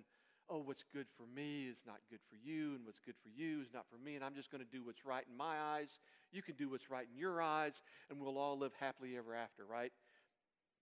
oh, 0.51 0.63
what's 0.65 0.85
good 0.93 1.07
for 1.17 1.25
me 1.35 1.67
is 1.71 1.77
not 1.87 1.97
good 2.11 2.21
for 2.29 2.37
you, 2.37 2.75
and 2.75 2.85
what's 2.85 2.99
good 3.05 3.15
for 3.23 3.29
you 3.29 3.61
is 3.61 3.69
not 3.73 3.87
for 3.91 3.97
me, 3.97 4.17
and 4.17 4.25
I'm 4.25 4.35
just 4.35 4.51
going 4.51 4.65
to 4.65 4.71
do 4.71 4.85
what's 4.85 5.05
right 5.05 5.25
in 5.31 5.37
my 5.37 5.59
eyes. 5.59 5.99
You 6.33 6.43
can 6.43 6.55
do 6.57 6.69
what's 6.71 6.91
right 6.91 7.07
in 7.11 7.19
your 7.19 7.41
eyes, 7.41 7.81
and 8.11 8.21
we'll 8.21 8.39
all 8.39 8.59
live 8.59 8.73
happily 8.79 9.17
ever 9.17 9.35
after, 9.35 9.65
right? 9.65 9.93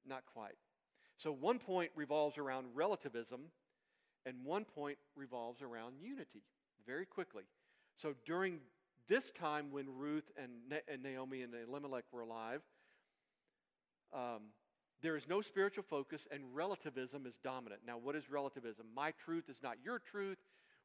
Not 0.07 0.23
quite. 0.33 0.57
So, 1.19 1.33
one 1.33 1.59
point 1.59 1.91
revolves 1.95 2.39
around 2.39 2.67
relativism, 2.75 3.41
and 4.27 4.45
one 4.45 4.65
point 4.65 4.99
revolves 5.17 5.63
around 5.63 5.95
unity 6.01 6.43
very 6.87 7.07
quickly. 7.07 7.45
So, 7.97 8.15
during 8.27 8.59
this 9.09 9.31
time 9.39 9.71
when 9.71 9.87
Ruth 9.95 10.31
and, 10.37 10.81
and 10.89 11.03
Naomi 11.03 11.43
and 11.43 11.53
Elimelech 11.55 12.05
were 12.13 12.23
alive, 12.23 12.63
um, 14.13 14.51
there 15.03 15.17
is 15.17 15.27
no 15.29 15.41
spiritual 15.41 15.85
focus, 15.89 16.27
and 16.31 16.43
relativism 16.55 17.27
is 17.27 17.39
dominant. 17.43 17.81
Now, 17.87 17.97
what 17.97 18.17
is 18.17 18.31
relativism? 18.31 18.87
My 18.95 19.13
truth 19.25 19.49
is 19.49 19.57
not 19.63 19.77
your 19.83 19.99
truth. 19.99 20.39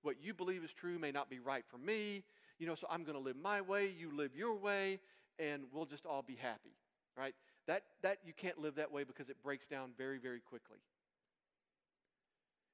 What 0.04 0.16
you 0.22 0.34
believe 0.34 0.64
is 0.64 0.72
true 0.72 0.98
may 0.98 1.12
not 1.12 1.30
be 1.30 1.40
right 1.40 1.64
for 1.70 1.78
me. 1.78 2.24
You 2.58 2.68
know, 2.68 2.76
so 2.76 2.88
I'm 2.90 3.04
going 3.04 3.18
to 3.18 3.24
live 3.24 3.36
my 3.36 3.60
way, 3.60 3.92
you 3.98 4.16
live 4.16 4.32
your 4.36 4.56
way, 4.56 5.00
and 5.38 5.64
we'll 5.74 5.86
just 5.86 6.06
all 6.06 6.22
be 6.22 6.36
happy, 6.36 6.72
right? 7.18 7.36
That, 7.68 7.84
that 8.04 8.20
you 8.26 8.32
can't 8.32 8.58
live 8.58 8.76
that 8.76 8.92
way 8.92 9.04
because 9.04 9.30
it 9.30 9.36
breaks 9.44 9.66
down 9.66 9.90
very, 9.98 10.18
very 10.18 10.40
quickly. 10.40 10.78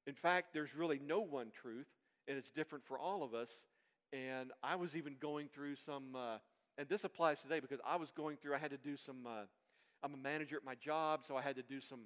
In 0.05 0.13
fact, 0.13 0.49
there's 0.53 0.75
really 0.75 0.99
no 1.03 1.21
one 1.21 1.47
truth, 1.61 1.87
and 2.27 2.37
it's 2.37 2.51
different 2.51 2.85
for 2.85 2.99
all 2.99 3.23
of 3.23 3.33
us. 3.33 3.49
And 4.13 4.51
I 4.61 4.75
was 4.75 4.95
even 4.95 5.15
going 5.19 5.47
through 5.55 5.77
some, 5.77 6.15
uh, 6.15 6.37
and 6.77 6.87
this 6.87 7.03
applies 7.03 7.39
today 7.41 7.59
because 7.59 7.79
I 7.87 7.95
was 7.95 8.11
going 8.15 8.37
through, 8.37 8.53
I 8.53 8.59
had 8.59 8.71
to 8.71 8.77
do 8.77 8.95
some. 8.97 9.25
Uh, 9.25 9.45
I'm 10.03 10.13
a 10.13 10.17
manager 10.17 10.55
at 10.55 10.63
my 10.65 10.75
job, 10.75 11.21
so 11.27 11.37
I 11.37 11.41
had 11.41 11.55
to 11.57 11.63
do 11.63 11.79
some, 11.79 12.01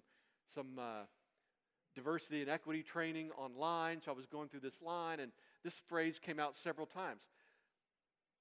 some 0.54 0.78
uh, 0.78 1.04
diversity 1.96 2.42
and 2.42 2.50
equity 2.50 2.84
training 2.84 3.32
online. 3.38 4.02
So 4.04 4.12
I 4.12 4.16
was 4.16 4.26
going 4.26 4.50
through 4.50 4.60
this 4.62 4.82
line, 4.82 5.20
and 5.20 5.32
this 5.64 5.80
phrase 5.88 6.20
came 6.20 6.40
out 6.40 6.56
several 6.56 6.88
times. 6.88 7.24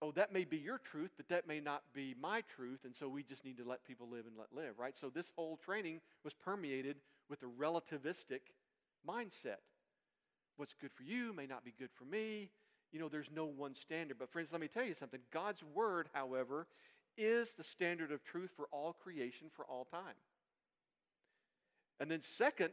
Oh, 0.02 0.10
that 0.12 0.32
may 0.32 0.44
be 0.44 0.56
your 0.56 0.78
truth, 0.78 1.12
but 1.16 1.28
that 1.28 1.46
may 1.46 1.60
not 1.60 1.82
be 1.94 2.14
my 2.20 2.42
truth, 2.56 2.80
and 2.84 2.94
so 2.94 3.08
we 3.08 3.22
just 3.22 3.44
need 3.44 3.56
to 3.58 3.64
let 3.64 3.84
people 3.84 4.08
live 4.10 4.26
and 4.26 4.36
let 4.36 4.52
live, 4.52 4.78
right? 4.78 4.94
So 5.00 5.08
this 5.08 5.32
whole 5.36 5.56
training 5.56 6.00
was 6.24 6.34
permeated 6.34 6.96
with 7.30 7.42
a 7.42 7.46
relativistic 7.46 8.40
mindset. 9.08 9.62
What's 10.56 10.74
good 10.80 10.90
for 10.92 11.04
you 11.04 11.32
may 11.32 11.46
not 11.46 11.64
be 11.64 11.72
good 11.78 11.90
for 11.94 12.04
me. 12.04 12.50
You 12.92 13.00
know, 13.00 13.08
there's 13.08 13.30
no 13.34 13.46
one 13.46 13.74
standard. 13.74 14.18
But, 14.18 14.30
friends, 14.30 14.50
let 14.52 14.60
me 14.60 14.68
tell 14.68 14.84
you 14.84 14.94
something. 14.94 15.20
God's 15.32 15.62
word, 15.74 16.08
however, 16.12 16.66
is 17.16 17.48
the 17.57 17.64
standard 17.64 18.12
of 18.12 18.24
truth 18.24 18.50
for 18.57 18.66
all 18.72 18.92
creation 18.92 19.48
for 19.55 19.64
all 19.64 19.87
time. 19.90 20.16
And 22.00 22.11
then, 22.11 22.22
second, 22.22 22.70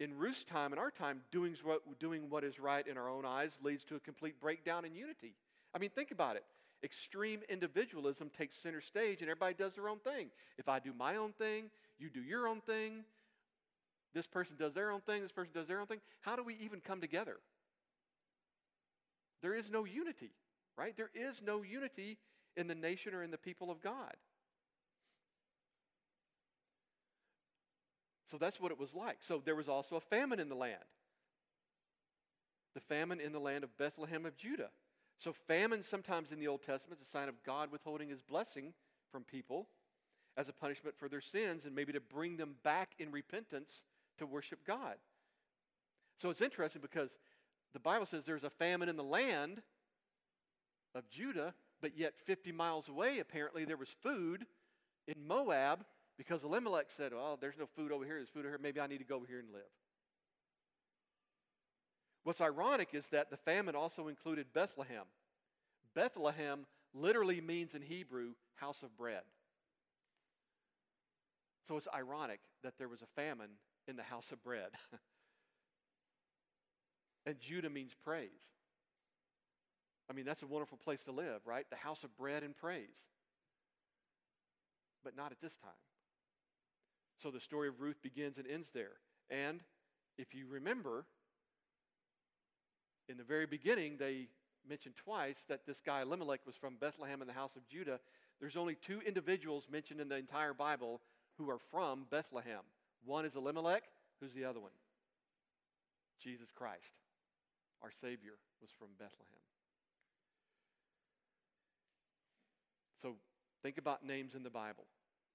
in 0.00 0.16
Ruth's 0.16 0.44
time, 0.44 0.72
in 0.72 0.78
our 0.78 0.90
time, 0.90 1.20
doing 1.30 1.54
what, 1.62 1.82
doing 2.00 2.28
what 2.28 2.42
is 2.42 2.58
right 2.58 2.86
in 2.86 2.96
our 2.96 3.08
own 3.08 3.24
eyes 3.24 3.50
leads 3.62 3.84
to 3.84 3.96
a 3.96 4.00
complete 4.00 4.40
breakdown 4.40 4.84
in 4.84 4.94
unity. 4.94 5.34
I 5.74 5.78
mean, 5.78 5.90
think 5.90 6.10
about 6.10 6.36
it. 6.36 6.44
Extreme 6.82 7.40
individualism 7.48 8.30
takes 8.36 8.56
center 8.58 8.80
stage 8.80 9.20
and 9.20 9.30
everybody 9.30 9.54
does 9.54 9.74
their 9.74 9.88
own 9.88 9.98
thing. 10.00 10.28
If 10.58 10.68
I 10.68 10.80
do 10.80 10.92
my 10.92 11.16
own 11.16 11.32
thing, 11.32 11.70
you 11.98 12.10
do 12.10 12.20
your 12.20 12.46
own 12.46 12.60
thing, 12.60 13.04
this 14.14 14.26
person 14.26 14.56
does 14.58 14.74
their 14.74 14.90
own 14.90 15.00
thing, 15.00 15.22
this 15.22 15.32
person 15.32 15.52
does 15.54 15.66
their 15.66 15.80
own 15.80 15.86
thing, 15.86 16.00
how 16.20 16.36
do 16.36 16.44
we 16.44 16.56
even 16.56 16.80
come 16.80 17.00
together? 17.00 17.36
There 19.42 19.54
is 19.54 19.70
no 19.70 19.84
unity, 19.84 20.30
right? 20.76 20.96
There 20.96 21.10
is 21.14 21.42
no 21.44 21.62
unity 21.62 22.18
in 22.56 22.66
the 22.66 22.74
nation 22.74 23.14
or 23.14 23.22
in 23.22 23.30
the 23.30 23.38
people 23.38 23.70
of 23.70 23.80
God. 23.80 24.14
So 28.30 28.38
that's 28.38 28.60
what 28.60 28.72
it 28.72 28.78
was 28.78 28.94
like. 28.94 29.18
So 29.20 29.42
there 29.44 29.54
was 29.54 29.68
also 29.68 29.96
a 29.96 30.00
famine 30.00 30.40
in 30.40 30.48
the 30.48 30.54
land. 30.54 30.82
The 32.74 32.80
famine 32.80 33.20
in 33.20 33.32
the 33.32 33.38
land 33.38 33.62
of 33.62 33.76
Bethlehem 33.78 34.26
of 34.26 34.36
Judah. 34.36 34.70
So 35.20 35.32
famine 35.46 35.82
sometimes 35.82 36.32
in 36.32 36.40
the 36.40 36.48
Old 36.48 36.62
Testament 36.62 37.00
is 37.00 37.06
a 37.06 37.10
sign 37.10 37.28
of 37.28 37.34
God 37.44 37.70
withholding 37.70 38.08
his 38.08 38.20
blessing 38.22 38.72
from 39.12 39.22
people 39.22 39.68
as 40.36 40.48
a 40.48 40.52
punishment 40.52 40.96
for 40.98 41.08
their 41.08 41.20
sins 41.20 41.64
and 41.64 41.74
maybe 41.74 41.92
to 41.92 42.00
bring 42.00 42.36
them 42.36 42.56
back 42.64 42.90
in 42.98 43.12
repentance 43.12 43.84
to 44.18 44.26
worship 44.26 44.58
God. 44.66 44.96
So 46.20 46.30
it's 46.30 46.40
interesting 46.40 46.82
because 46.82 47.10
the 47.72 47.78
Bible 47.78 48.06
says 48.06 48.24
there's 48.24 48.44
a 48.44 48.50
famine 48.50 48.88
in 48.88 48.96
the 48.96 49.04
land 49.04 49.62
of 50.94 51.08
Judah, 51.10 51.54
but 51.84 51.98
yet 51.98 52.14
50 52.24 52.50
miles 52.50 52.88
away, 52.88 53.18
apparently, 53.18 53.66
there 53.66 53.76
was 53.76 53.90
food 54.02 54.46
in 55.06 55.26
Moab 55.26 55.84
because 56.16 56.42
Elimelech 56.42 56.86
said, 56.96 57.12
Well, 57.12 57.36
there's 57.38 57.58
no 57.58 57.66
food 57.76 57.92
over 57.92 58.06
here, 58.06 58.14
there's 58.14 58.30
food 58.30 58.46
over 58.46 58.48
here. 58.48 58.58
Maybe 58.58 58.80
I 58.80 58.86
need 58.86 58.98
to 58.98 59.04
go 59.04 59.16
over 59.16 59.26
here 59.28 59.38
and 59.38 59.52
live. 59.52 59.60
What's 62.22 62.40
ironic 62.40 62.88
is 62.94 63.04
that 63.12 63.28
the 63.28 63.36
famine 63.36 63.76
also 63.76 64.08
included 64.08 64.46
Bethlehem. 64.54 65.04
Bethlehem 65.94 66.64
literally 66.94 67.42
means 67.42 67.74
in 67.74 67.82
Hebrew, 67.82 68.30
house 68.54 68.82
of 68.82 68.96
bread. 68.96 69.20
So 71.68 71.76
it's 71.76 71.88
ironic 71.94 72.40
that 72.62 72.78
there 72.78 72.88
was 72.88 73.02
a 73.02 73.06
famine 73.14 73.50
in 73.86 73.96
the 73.96 74.02
house 74.02 74.32
of 74.32 74.42
bread. 74.42 74.70
and 77.26 77.38
Judah 77.38 77.68
means 77.68 77.92
praise. 78.02 78.30
I 80.08 80.12
mean, 80.12 80.24
that's 80.24 80.42
a 80.42 80.46
wonderful 80.46 80.78
place 80.78 81.00
to 81.06 81.12
live, 81.12 81.40
right? 81.46 81.66
The 81.70 81.76
house 81.76 82.04
of 82.04 82.16
bread 82.16 82.42
and 82.42 82.56
praise. 82.56 82.88
But 85.02 85.16
not 85.16 85.32
at 85.32 85.40
this 85.40 85.54
time. 85.54 85.70
So 87.22 87.30
the 87.30 87.40
story 87.40 87.68
of 87.68 87.80
Ruth 87.80 88.02
begins 88.02 88.38
and 88.38 88.46
ends 88.46 88.68
there. 88.74 88.92
And 89.30 89.60
if 90.18 90.34
you 90.34 90.46
remember, 90.48 91.06
in 93.08 93.16
the 93.16 93.24
very 93.24 93.46
beginning, 93.46 93.96
they 93.98 94.28
mentioned 94.68 94.94
twice 94.96 95.36
that 95.48 95.66
this 95.66 95.78
guy 95.84 96.02
Elimelech 96.02 96.40
was 96.46 96.56
from 96.56 96.76
Bethlehem 96.80 97.20
in 97.20 97.26
the 97.26 97.34
house 97.34 97.56
of 97.56 97.66
Judah. 97.68 98.00
There's 98.40 98.56
only 98.56 98.76
two 98.86 99.00
individuals 99.06 99.66
mentioned 99.70 100.00
in 100.00 100.08
the 100.08 100.16
entire 100.16 100.54
Bible 100.54 101.00
who 101.38 101.50
are 101.50 101.58
from 101.70 102.06
Bethlehem. 102.10 102.60
One 103.04 103.24
is 103.24 103.34
Elimelech, 103.36 103.84
who's 104.20 104.32
the 104.32 104.44
other 104.44 104.60
one? 104.60 104.72
Jesus 106.22 106.48
Christ, 106.54 106.94
our 107.82 107.90
Savior, 108.00 108.34
was 108.60 108.70
from 108.78 108.88
Bethlehem. 108.98 109.53
So 113.04 113.16
think 113.62 113.76
about 113.76 114.02
names 114.02 114.34
in 114.34 114.42
the 114.42 114.50
Bible, 114.50 114.86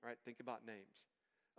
right? 0.03 0.17
Think 0.25 0.39
about 0.39 0.65
names. 0.65 0.79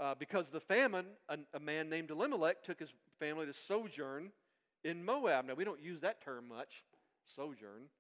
Uh, 0.01 0.17
because 0.19 0.47
the 0.53 0.59
famine, 0.59 1.07
a, 1.29 1.39
a, 1.55 1.61
man 1.61 1.89
named 1.89 2.11
Elimelech 2.11 2.65
took 2.65 2.81
his 2.81 2.93
family 3.21 3.47
to 3.47 3.53
sojourn 3.53 4.33
in 4.83 5.05
Moab. 5.05 5.45
Now, 5.45 5.55
we 5.55 5.63
don't 5.63 5.81
use 5.81 6.01
that 6.01 6.21
term 6.25 6.49
much, 6.49 6.83
sojourn, 7.37 7.91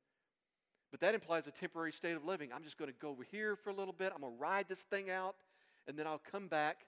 but 0.90 0.98
that 1.00 1.14
implies 1.14 1.46
a 1.46 1.52
temporary 1.52 1.92
state 1.92 2.16
of 2.16 2.24
living. 2.24 2.50
I'm 2.52 2.64
just 2.64 2.78
going 2.78 2.90
to 2.90 2.96
go 3.00 3.10
over 3.10 3.22
here 3.22 3.54
for 3.54 3.70
a 3.70 3.74
little 3.74 3.94
bit, 3.96 4.12
I'm 4.12 4.22
going 4.22 4.34
to 4.34 4.40
ride 4.40 4.66
this 4.68 4.80
thing 4.90 5.08
out, 5.08 5.36
and 5.86 5.96
then 5.96 6.08
I'll 6.08 6.22
come 6.32 6.48
back 6.48 6.78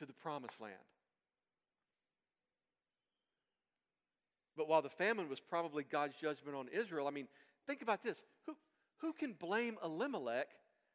to 0.00 0.06
the 0.06 0.12
promised 0.12 0.60
land. 0.60 0.74
But 4.56 4.66
while 4.66 4.82
the 4.82 4.88
famine 4.88 5.28
was 5.28 5.38
probably 5.38 5.84
God's 5.84 6.14
judgment 6.20 6.56
on 6.56 6.66
Israel, 6.72 7.06
I 7.06 7.10
mean, 7.10 7.28
think 7.68 7.80
about 7.80 8.02
this. 8.02 8.18
Who, 8.46 8.56
who 8.98 9.12
can 9.12 9.32
blame 9.32 9.76
Elimelech, 9.84 10.48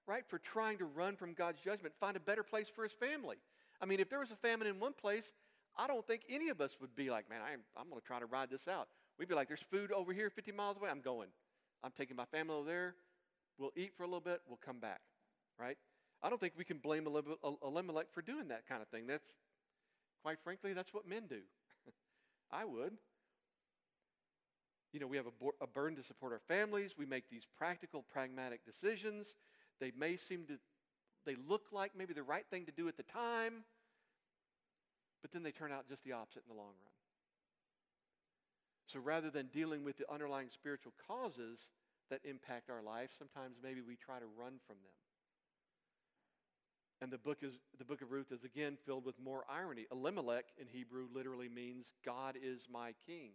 right, 0.08 0.24
for 0.28 0.40
trying 0.40 0.78
to 0.80 0.86
run 0.86 1.16
from 1.16 1.34
God's 1.34 1.60
judgment, 1.60 1.94
find 2.00 2.18
a 2.18 2.20
better 2.20 2.44
place 2.44 2.68
for 2.74 2.84
his 2.84 2.94
family? 2.94 3.38
I 3.82 3.86
mean, 3.86 4.00
if 4.00 4.10
there 4.10 4.20
was 4.20 4.32
a 4.32 4.36
famine 4.36 4.68
in 4.68 4.80
one 4.80 4.94
place, 4.94 5.26
I 5.78 5.88
don't 5.88 6.06
think 6.06 6.24
any 6.30 6.50
of 6.50 6.62
us 6.62 6.72
would 6.82 6.96
be 6.96 7.10
like, 7.10 7.30
man, 7.30 7.40
I'm, 7.42 7.62
I'm 7.78 7.90
going 7.90 8.02
to 8.02 8.06
try 8.06 8.20
to 8.20 8.26
ride 8.26 8.50
this 8.50 8.68
out. 8.68 8.88
We'd 9.18 9.30
be 9.30 9.36
like, 9.36 9.48
there's 9.48 9.64
food 9.72 9.92
over 9.92 10.14
here 10.14 10.30
50 10.30 10.52
miles 10.52 10.78
away. 10.78 10.90
I'm 10.90 11.02
going. 11.02 11.30
I'm 11.84 11.92
taking 11.98 12.16
my 12.16 12.26
family 12.26 12.56
over 12.56 12.66
there. 12.66 12.96
We'll 13.58 13.72
eat 13.76 13.94
for 13.96 14.04
a 14.04 14.06
little 14.06 14.22
bit. 14.22 14.42
We'll 14.48 14.60
come 14.64 14.80
back, 14.80 15.02
right? 15.60 15.78
I 16.22 16.30
don't 16.30 16.40
think 16.40 16.54
we 16.58 16.66
can 16.66 16.78
blame 16.78 17.08
Elimelech 17.08 18.08
for 18.14 18.22
doing 18.22 18.50
that 18.50 18.68
kind 18.68 18.82
of 18.82 18.88
thing. 18.90 19.08
That's, 19.08 19.24
quite 20.22 20.38
frankly, 20.44 20.74
that's 20.74 20.94
what 20.94 21.08
men 21.08 21.24
do. 21.30 21.40
I 22.52 22.66
would. 22.66 22.98
You 24.92 25.00
know, 25.00 25.08
we 25.08 25.18
have 25.18 25.28
a, 25.28 25.32
bo- 25.40 25.56
a 25.62 25.68
burden 25.68 25.98
to 25.98 26.04
support 26.04 26.34
our 26.34 26.42
families. 26.48 26.92
We 26.98 27.06
make 27.06 27.30
these 27.30 27.44
practical, 27.58 28.04
pragmatic 28.12 28.62
decisions. 28.66 29.28
They 29.80 29.92
may 29.98 30.18
seem 30.18 30.46
to, 30.48 30.58
they 31.26 31.36
look 31.48 31.68
like 31.72 31.92
maybe 31.98 32.14
the 32.14 32.24
right 32.24 32.46
thing 32.50 32.66
to 32.66 32.72
do 32.72 32.88
at 32.88 32.98
the 32.98 33.04
time, 33.04 33.64
but 35.22 35.32
then 35.32 35.44
they 35.44 35.52
turn 35.52 35.72
out 35.72 35.88
just 35.88 36.04
the 36.04 36.14
opposite 36.14 36.44
in 36.50 36.56
the 36.56 36.60
long 36.60 36.74
run. 36.84 36.94
So 38.88 39.00
rather 39.00 39.30
than 39.30 39.48
dealing 39.54 39.84
with 39.84 39.98
the 39.98 40.12
underlying 40.12 40.50
spiritual 40.52 40.94
causes 41.08 41.60
that 42.10 42.22
impact 42.24 42.72
our 42.72 42.82
life, 42.82 43.12
sometimes 43.18 43.58
maybe 43.62 43.82
we 43.82 43.96
try 43.96 44.18
to 44.18 44.26
run 44.38 44.54
from 44.66 44.78
them. 44.78 44.98
And 47.02 47.12
the 47.12 47.18
book, 47.18 47.38
is, 47.44 47.54
the 47.78 47.86
book 47.86 48.02
of 48.02 48.12
Ruth 48.12 48.32
is 48.32 48.44
again 48.44 48.78
filled 48.86 49.06
with 49.06 49.16
more 49.24 49.46
irony. 49.50 49.86
Elimelech 49.92 50.46
in 50.60 50.68
Hebrew 50.68 51.08
literally 51.14 51.48
means 51.48 51.94
God 52.04 52.36
is 52.42 52.68
my 52.70 52.94
king. 53.06 53.32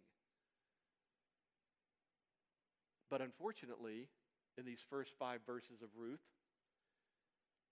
But 3.11 3.21
unfortunately, 3.21 4.09
in 4.59 4.65
these 4.65 4.85
first 4.89 5.13
five 5.19 5.41
verses 5.47 5.83
of 5.83 5.89
Ruth, 5.97 6.23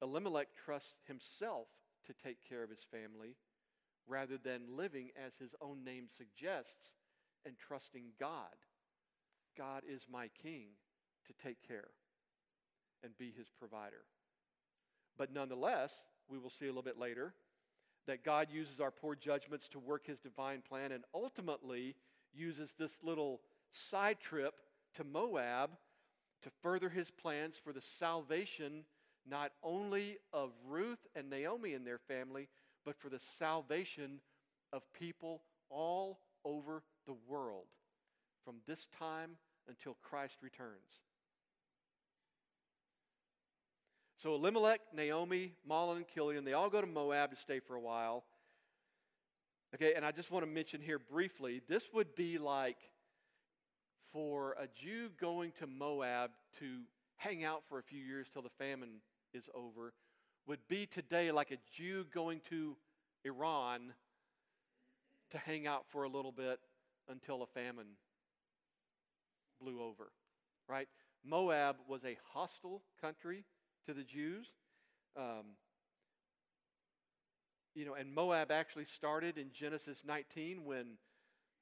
Elimelech 0.03 0.49
trusts 0.65 1.01
himself 1.07 1.69
to 2.07 2.13
take 2.13 2.39
care 2.49 2.63
of 2.63 2.71
his 2.71 2.85
family 2.91 3.37
rather 4.09 4.37
than 4.37 4.77
living 4.77 5.11
as 5.25 5.33
his 5.39 5.55
own 5.61 5.85
name 5.85 6.07
suggests 6.09 6.95
and 7.47 7.55
trusting 7.57 8.05
God. 8.19 8.57
God 9.57 9.83
is 9.89 10.07
my 10.11 10.29
king 10.43 10.69
to 11.27 11.33
take 11.43 11.67
care 11.67 11.91
and 13.05 13.17
be 13.19 13.33
his 13.37 13.49
provider. 13.59 14.05
But 15.17 15.33
nonetheless, 15.33 15.93
we 16.29 16.39
will 16.39 16.51
see 16.51 16.67
a 16.67 16.69
little 16.69 16.83
bit 16.83 16.99
later 16.99 17.35
that 18.07 18.25
God 18.25 18.49
uses 18.51 18.81
our 18.81 18.91
poor 18.91 19.15
judgments 19.15 19.69
to 19.69 19.79
work 19.79 20.07
his 20.07 20.19
divine 20.19 20.63
plan 20.69 20.93
and 20.93 21.05
ultimately 21.15 21.95
uses 22.33 22.75
this 22.79 22.93
little 23.03 23.41
side 23.71 24.19
trip 24.21 24.55
to 24.95 25.05
Moab 25.05 25.71
to 26.43 26.51
further 26.63 26.89
his 26.89 27.11
plans 27.11 27.57
for 27.63 27.73
the 27.73 27.83
salvation 27.83 28.85
not 29.29 29.53
only 29.63 30.19
of 30.33 30.51
Ruth 30.69 31.07
and 31.15 31.31
Naomi 31.31 31.75
and 31.75 31.87
their 31.87 31.99
family, 31.99 32.49
but 32.85 32.99
for 32.99 33.09
the 33.09 33.21
salvation 33.21 34.21
of 34.73 34.83
people 34.93 35.43
all 35.71 36.19
over 36.45 36.83
the 37.07 37.15
world 37.29 37.67
from 38.45 38.57
this 38.67 38.89
time 38.99 39.37
until 39.69 39.97
Christ 40.03 40.37
returns. 40.43 41.01
So 44.23 44.35
Elimelech, 44.35 44.81
Naomi, 44.95 45.53
Mahlon, 45.69 45.97
and 45.97 46.07
Chilion, 46.07 46.45
they 46.45 46.53
all 46.53 46.71
go 46.71 46.81
to 46.81 46.87
Moab 46.87 47.31
to 47.31 47.37
stay 47.37 47.61
for 47.61 47.75
a 47.75 47.81
while. 47.81 48.25
Okay, 49.75 49.95
and 49.95 50.05
I 50.05 50.13
just 50.13 50.31
want 50.31 50.45
to 50.45 50.51
mention 50.51 50.81
here 50.81 50.99
briefly 50.99 51.61
this 51.69 51.85
would 51.93 52.15
be 52.15 52.39
like 52.39 52.77
for 54.13 54.53
a 54.53 54.67
Jew 54.67 55.09
going 55.21 55.53
to 55.59 55.67
Moab 55.67 56.31
to 56.59 56.81
hang 57.17 57.45
out 57.45 57.63
for 57.69 57.79
a 57.79 57.83
few 57.83 58.03
years 58.03 58.29
till 58.33 58.43
the 58.43 58.51
famine 58.59 59.01
is 59.33 59.45
over, 59.55 59.93
would 60.47 60.61
be 60.69 60.87
today 60.87 61.31
like 61.31 61.51
a 61.51 61.59
Jew 61.77 62.05
going 62.13 62.41
to 62.51 62.77
Iran 63.25 63.93
to 65.31 65.39
hang 65.39 65.67
out 65.67 65.85
for 65.91 66.03
a 66.05 66.09
little 66.09 66.33
bit 66.33 66.59
until 67.09 67.43
a 67.43 67.47
famine 67.47 67.87
blew 69.61 69.81
over, 69.83 70.11
right? 70.69 70.89
Moab 71.25 71.77
was 71.89 72.05
a 72.05 72.19
hostile 72.33 72.83
country 73.01 73.45
to 73.87 73.95
the 73.95 74.03
Jews. 74.03 74.47
Um, 75.17 75.57
you 77.75 77.87
know, 77.87 77.95
and 77.95 78.13
Moab 78.13 78.51
actually 78.51 78.85
started 78.85 79.39
in 79.39 79.47
Genesis 79.53 79.99
19 80.05 80.65
when 80.65 80.87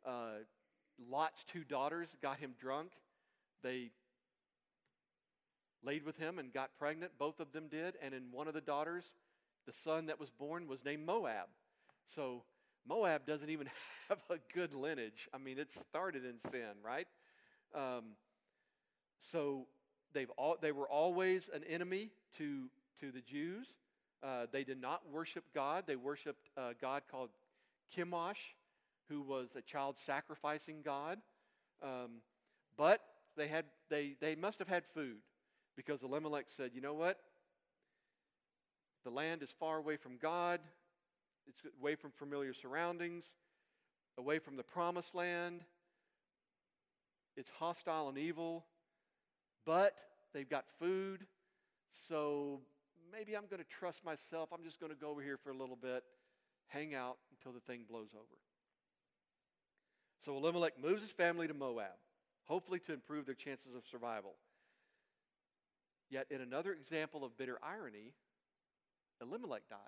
uh, 0.06 0.40
Lot's 1.08 1.44
two 1.52 1.64
daughters 1.64 2.08
got 2.20 2.38
him 2.38 2.54
drunk. 2.60 2.90
They 3.62 3.90
laid 5.82 6.04
with 6.04 6.16
him 6.16 6.38
and 6.38 6.52
got 6.52 6.70
pregnant. 6.78 7.12
Both 7.18 7.40
of 7.40 7.52
them 7.52 7.68
did. 7.70 7.94
And 8.02 8.14
in 8.14 8.24
one 8.30 8.48
of 8.48 8.54
the 8.54 8.60
daughters, 8.60 9.04
the 9.66 9.72
son 9.84 10.06
that 10.06 10.20
was 10.20 10.30
born 10.30 10.66
was 10.66 10.84
named 10.84 11.06
Moab. 11.06 11.46
So 12.14 12.42
Moab 12.86 13.26
doesn't 13.26 13.50
even 13.50 13.68
have 14.08 14.18
a 14.30 14.36
good 14.54 14.74
lineage. 14.74 15.28
I 15.32 15.38
mean, 15.38 15.58
it 15.58 15.72
started 15.88 16.24
in 16.24 16.40
sin, 16.50 16.82
right? 16.84 17.06
Um, 17.74 18.16
so 19.32 19.66
they've 20.12 20.30
all, 20.36 20.56
they 20.60 20.72
were 20.72 20.88
always 20.88 21.48
an 21.52 21.62
enemy 21.64 22.10
to, 22.38 22.64
to 23.00 23.12
the 23.12 23.20
Jews. 23.20 23.66
Uh, 24.22 24.46
they 24.52 24.64
did 24.64 24.80
not 24.80 25.02
worship 25.10 25.44
God. 25.54 25.84
They 25.86 25.96
worshiped 25.96 26.48
a 26.56 26.72
God 26.80 27.02
called 27.10 27.30
Chemosh, 27.96 28.54
who 29.10 29.20
was 29.20 29.48
a 29.56 29.60
child 29.60 29.96
sacrificing 29.98 30.76
God. 30.82 31.18
Um, 31.82 32.22
but 32.78 33.00
they, 33.36 33.48
had, 33.48 33.64
they, 33.90 34.14
they 34.20 34.34
must 34.34 34.58
have 34.60 34.68
had 34.68 34.84
food 34.94 35.18
because 35.76 36.02
Elimelech 36.02 36.46
said, 36.56 36.70
you 36.74 36.80
know 36.80 36.94
what? 36.94 37.18
The 39.04 39.10
land 39.10 39.42
is 39.42 39.52
far 39.58 39.78
away 39.78 39.96
from 39.96 40.16
God, 40.20 40.60
it's 41.46 41.60
away 41.80 41.96
from 41.96 42.12
familiar 42.12 42.54
surroundings, 42.54 43.24
away 44.18 44.38
from 44.38 44.56
the 44.56 44.62
promised 44.62 45.14
land. 45.14 45.62
It's 47.36 47.50
hostile 47.58 48.08
and 48.08 48.18
evil, 48.18 48.64
but 49.64 49.94
they've 50.34 50.48
got 50.48 50.64
food, 50.78 51.20
so 52.08 52.60
maybe 53.10 53.36
I'm 53.36 53.46
going 53.48 53.62
to 53.62 53.68
trust 53.78 54.04
myself. 54.04 54.50
I'm 54.52 54.64
just 54.64 54.78
going 54.78 54.92
to 54.92 54.98
go 54.98 55.08
over 55.08 55.22
here 55.22 55.38
for 55.42 55.50
a 55.50 55.56
little 55.56 55.78
bit, 55.80 56.02
hang 56.66 56.94
out 56.94 57.16
until 57.30 57.58
the 57.58 57.64
thing 57.72 57.84
blows 57.88 58.10
over. 58.14 58.36
So 60.24 60.36
Elimelech 60.36 60.80
moves 60.80 61.02
his 61.02 61.10
family 61.10 61.48
to 61.48 61.54
Moab, 61.54 61.96
hopefully 62.44 62.78
to 62.80 62.92
improve 62.92 63.26
their 63.26 63.34
chances 63.34 63.74
of 63.74 63.82
survival. 63.90 64.34
Yet, 66.10 66.26
in 66.30 66.40
another 66.40 66.72
example 66.72 67.24
of 67.24 67.38
bitter 67.38 67.58
irony, 67.62 68.12
Elimelech 69.22 69.68
dies. 69.70 69.78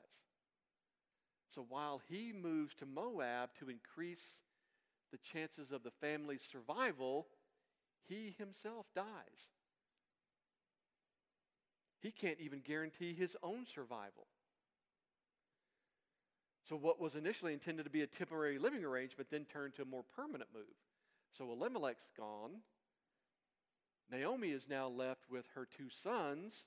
So 1.55 1.67
while 1.69 2.01
he 2.09 2.33
moves 2.33 2.75
to 2.77 2.87
Moab 2.87 3.51
to 3.59 3.69
increase 3.69 4.23
the 5.11 5.19
chances 5.33 5.71
of 5.71 5.83
the 5.83 5.91
family's 6.01 6.43
survival, 6.51 7.27
he 8.09 8.35
himself 8.39 8.87
dies. 8.95 9.05
He 12.01 12.11
can't 12.11 12.41
even 12.41 12.61
guarantee 12.67 13.15
his 13.15 13.37
own 13.43 13.67
survival. 13.75 14.27
So, 16.69 16.77
what 16.77 17.01
was 17.01 17.17
initially 17.17 17.53
intended 17.53 17.85
to 17.85 17.91
be 17.91 18.03
a 18.03 18.07
temporary 18.07 18.59
living 18.59 18.85
arrangement 18.85 19.29
then 19.31 19.47
turned 19.53 19.75
to 19.77 19.83
a 19.83 19.85
more 19.85 20.05
permanent 20.17 20.51
move. 20.55 20.65
So, 21.37 21.51
Elimelech's 21.51 22.09
gone. 22.17 22.61
Naomi 24.11 24.51
is 24.51 24.69
now 24.69 24.89
left 24.89 25.23
with 25.31 25.47
her 25.55 25.67
two 25.67 25.89
sons. 26.03 26.65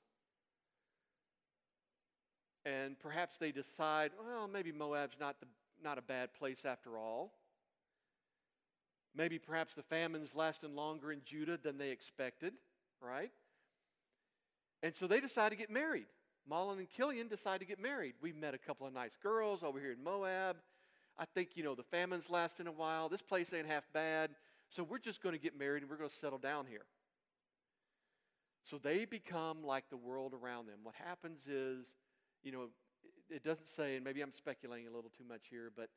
And 2.65 2.99
perhaps 2.99 3.37
they 3.37 3.51
decide, 3.51 4.11
well, 4.19 4.47
maybe 4.47 4.71
Moab's 4.71 5.17
not, 5.19 5.39
the, 5.39 5.45
not 5.83 5.97
a 5.97 6.01
bad 6.01 6.33
place 6.33 6.65
after 6.65 6.97
all. 6.97 7.31
Maybe 9.15 9.39
perhaps 9.39 9.75
the 9.75 9.83
famine's 9.83 10.33
lasting 10.33 10.75
longer 10.75 11.11
in 11.11 11.21
Judah 11.23 11.57
than 11.63 11.77
they 11.77 11.91
expected, 11.91 12.53
right? 12.99 13.31
And 14.83 14.95
so 14.95 15.07
they 15.07 15.21
decide 15.21 15.49
to 15.49 15.55
get 15.55 15.69
married. 15.69 16.07
Mahlon 16.49 16.77
and 16.77 16.89
Chilion 16.89 17.27
decide 17.27 17.59
to 17.59 17.65
get 17.65 17.81
married. 17.81 18.13
We've 18.21 18.35
met 18.35 18.53
a 18.53 18.57
couple 18.57 18.85
of 18.85 18.93
nice 18.93 19.17
girls 19.21 19.63
over 19.63 19.79
here 19.79 19.91
in 19.91 20.03
Moab. 20.03 20.57
I 21.17 21.25
think, 21.25 21.49
you 21.55 21.63
know, 21.63 21.75
the 21.75 21.83
famine's 21.83 22.29
lasting 22.29 22.67
a 22.67 22.71
while. 22.71 23.09
This 23.09 23.21
place 23.21 23.53
ain't 23.53 23.67
half 23.67 23.83
bad. 23.93 24.31
So 24.69 24.83
we're 24.83 24.99
just 24.99 25.23
going 25.23 25.33
to 25.33 25.41
get 25.41 25.57
married 25.57 25.81
and 25.81 25.89
we're 25.89 25.97
going 25.97 26.09
to 26.09 26.15
settle 26.15 26.37
down 26.37 26.65
here. 26.67 26.85
So 28.69 28.77
they 28.77 29.05
become 29.05 29.63
like 29.63 29.89
the 29.89 29.97
world 29.97 30.33
around 30.33 30.67
them. 30.67 30.79
What 30.83 30.95
happens 30.95 31.47
is, 31.47 31.85
you 32.43 32.51
know, 32.51 32.67
it 33.29 33.43
doesn't 33.43 33.69
say, 33.75 33.95
and 33.95 34.03
maybe 34.03 34.21
I'm 34.21 34.31
speculating 34.31 34.87
a 34.87 34.91
little 34.91 35.11
too 35.17 35.23
much 35.27 35.43
here, 35.49 35.71
but, 35.75 35.89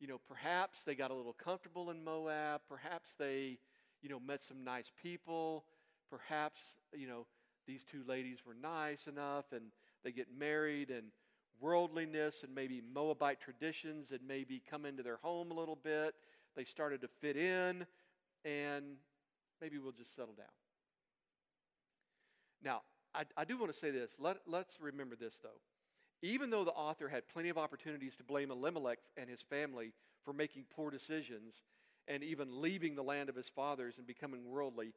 you 0.00 0.06
know, 0.06 0.20
perhaps 0.28 0.80
they 0.84 0.94
got 0.94 1.10
a 1.10 1.14
little 1.14 1.32
comfortable 1.32 1.90
in 1.90 2.04
Moab. 2.04 2.60
Perhaps 2.68 3.10
they, 3.18 3.58
you 4.02 4.08
know, 4.08 4.20
met 4.20 4.42
some 4.46 4.62
nice 4.62 4.90
people. 5.02 5.64
Perhaps, 6.10 6.60
you 6.94 7.08
know, 7.08 7.26
these 7.66 7.84
two 7.90 8.02
ladies 8.06 8.38
were 8.46 8.54
nice 8.54 9.06
enough 9.06 9.46
and 9.52 9.64
they 10.08 10.12
get 10.12 10.28
married 10.38 10.88
and 10.88 11.08
worldliness 11.60 12.36
and 12.42 12.54
maybe 12.54 12.80
Moabite 12.94 13.42
traditions 13.42 14.10
and 14.10 14.20
maybe 14.26 14.62
come 14.70 14.86
into 14.86 15.02
their 15.02 15.18
home 15.18 15.50
a 15.50 15.54
little 15.54 15.76
bit. 15.76 16.14
They 16.56 16.64
started 16.64 17.02
to 17.02 17.08
fit 17.20 17.36
in 17.36 17.84
and 18.42 18.96
maybe 19.60 19.76
we'll 19.76 19.92
just 19.92 20.16
settle 20.16 20.32
down. 20.32 20.46
Now, 22.64 22.80
I, 23.14 23.24
I 23.36 23.44
do 23.44 23.58
want 23.58 23.70
to 23.70 23.78
say 23.78 23.90
this. 23.90 24.08
Let, 24.18 24.38
let's 24.46 24.80
remember 24.80 25.14
this, 25.14 25.34
though. 25.42 25.60
Even 26.22 26.48
though 26.48 26.64
the 26.64 26.70
author 26.70 27.08
had 27.08 27.28
plenty 27.28 27.50
of 27.50 27.58
opportunities 27.58 28.16
to 28.16 28.24
blame 28.24 28.50
Elimelech 28.50 29.00
and 29.18 29.28
his 29.28 29.42
family 29.50 29.92
for 30.24 30.32
making 30.32 30.64
poor 30.74 30.90
decisions 30.90 31.52
and 32.08 32.22
even 32.22 32.62
leaving 32.62 32.94
the 32.94 33.02
land 33.02 33.28
of 33.28 33.36
his 33.36 33.50
fathers 33.54 33.98
and 33.98 34.06
becoming 34.06 34.48
worldly, 34.48 34.94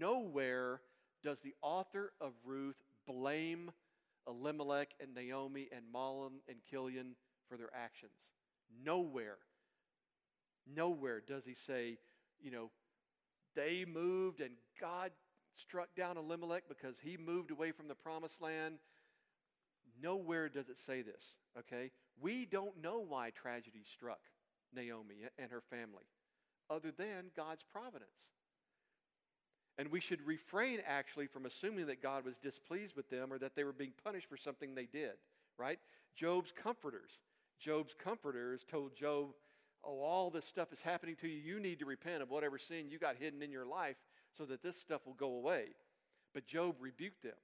nowhere 0.00 0.80
does 1.22 1.38
the 1.42 1.54
author 1.62 2.12
of 2.20 2.32
Ruth 2.44 2.82
blame 3.06 3.70
Elimelech 4.28 4.88
and 5.00 5.14
Naomi 5.14 5.68
and 5.74 5.84
Mahlon 5.92 6.40
and 6.48 6.58
Chilion 6.70 7.16
for 7.48 7.56
their 7.56 7.70
actions. 7.74 8.12
Nowhere, 8.84 9.38
nowhere 10.72 11.22
does 11.26 11.44
he 11.44 11.54
say, 11.66 11.98
you 12.40 12.50
know, 12.50 12.70
they 13.56 13.84
moved 13.86 14.40
and 14.40 14.52
God 14.80 15.10
struck 15.56 15.88
down 15.96 16.16
Elimelech 16.16 16.64
because 16.68 16.96
he 17.02 17.16
moved 17.16 17.50
away 17.50 17.72
from 17.72 17.88
the 17.88 17.94
promised 17.94 18.40
land. 18.40 18.76
Nowhere 20.00 20.48
does 20.48 20.68
it 20.68 20.78
say 20.86 21.02
this, 21.02 21.34
okay? 21.58 21.90
We 22.20 22.46
don't 22.46 22.80
know 22.80 23.04
why 23.06 23.30
tragedy 23.30 23.82
struck 23.96 24.20
Naomi 24.74 25.24
and 25.38 25.50
her 25.50 25.62
family, 25.70 26.04
other 26.70 26.92
than 26.96 27.30
God's 27.34 27.64
providence. 27.72 28.10
And 29.78 29.88
we 29.90 30.00
should 30.00 30.26
refrain 30.26 30.80
actually 30.86 31.28
from 31.28 31.46
assuming 31.46 31.86
that 31.86 32.02
God 32.02 32.24
was 32.24 32.34
displeased 32.42 32.96
with 32.96 33.08
them 33.10 33.32
or 33.32 33.38
that 33.38 33.54
they 33.54 33.62
were 33.62 33.72
being 33.72 33.92
punished 34.04 34.28
for 34.28 34.36
something 34.36 34.74
they 34.74 34.86
did, 34.86 35.12
right? 35.56 35.78
Job's 36.16 36.52
comforters. 36.52 37.12
Job's 37.60 37.94
comforters 38.02 38.64
told 38.68 38.96
Job, 38.96 39.28
Oh, 39.84 40.00
all 40.00 40.30
this 40.30 40.44
stuff 40.44 40.72
is 40.72 40.80
happening 40.80 41.16
to 41.20 41.28
you. 41.28 41.38
You 41.38 41.60
need 41.60 41.78
to 41.78 41.86
repent 41.86 42.22
of 42.22 42.30
whatever 42.30 42.58
sin 42.58 42.90
you 42.90 42.98
got 42.98 43.16
hidden 43.16 43.42
in 43.42 43.52
your 43.52 43.64
life 43.64 43.96
so 44.36 44.44
that 44.46 44.62
this 44.62 44.76
stuff 44.76 45.02
will 45.06 45.14
go 45.14 45.34
away. 45.34 45.66
But 46.34 46.46
Job 46.46 46.76
rebuked 46.80 47.22
them. 47.22 47.38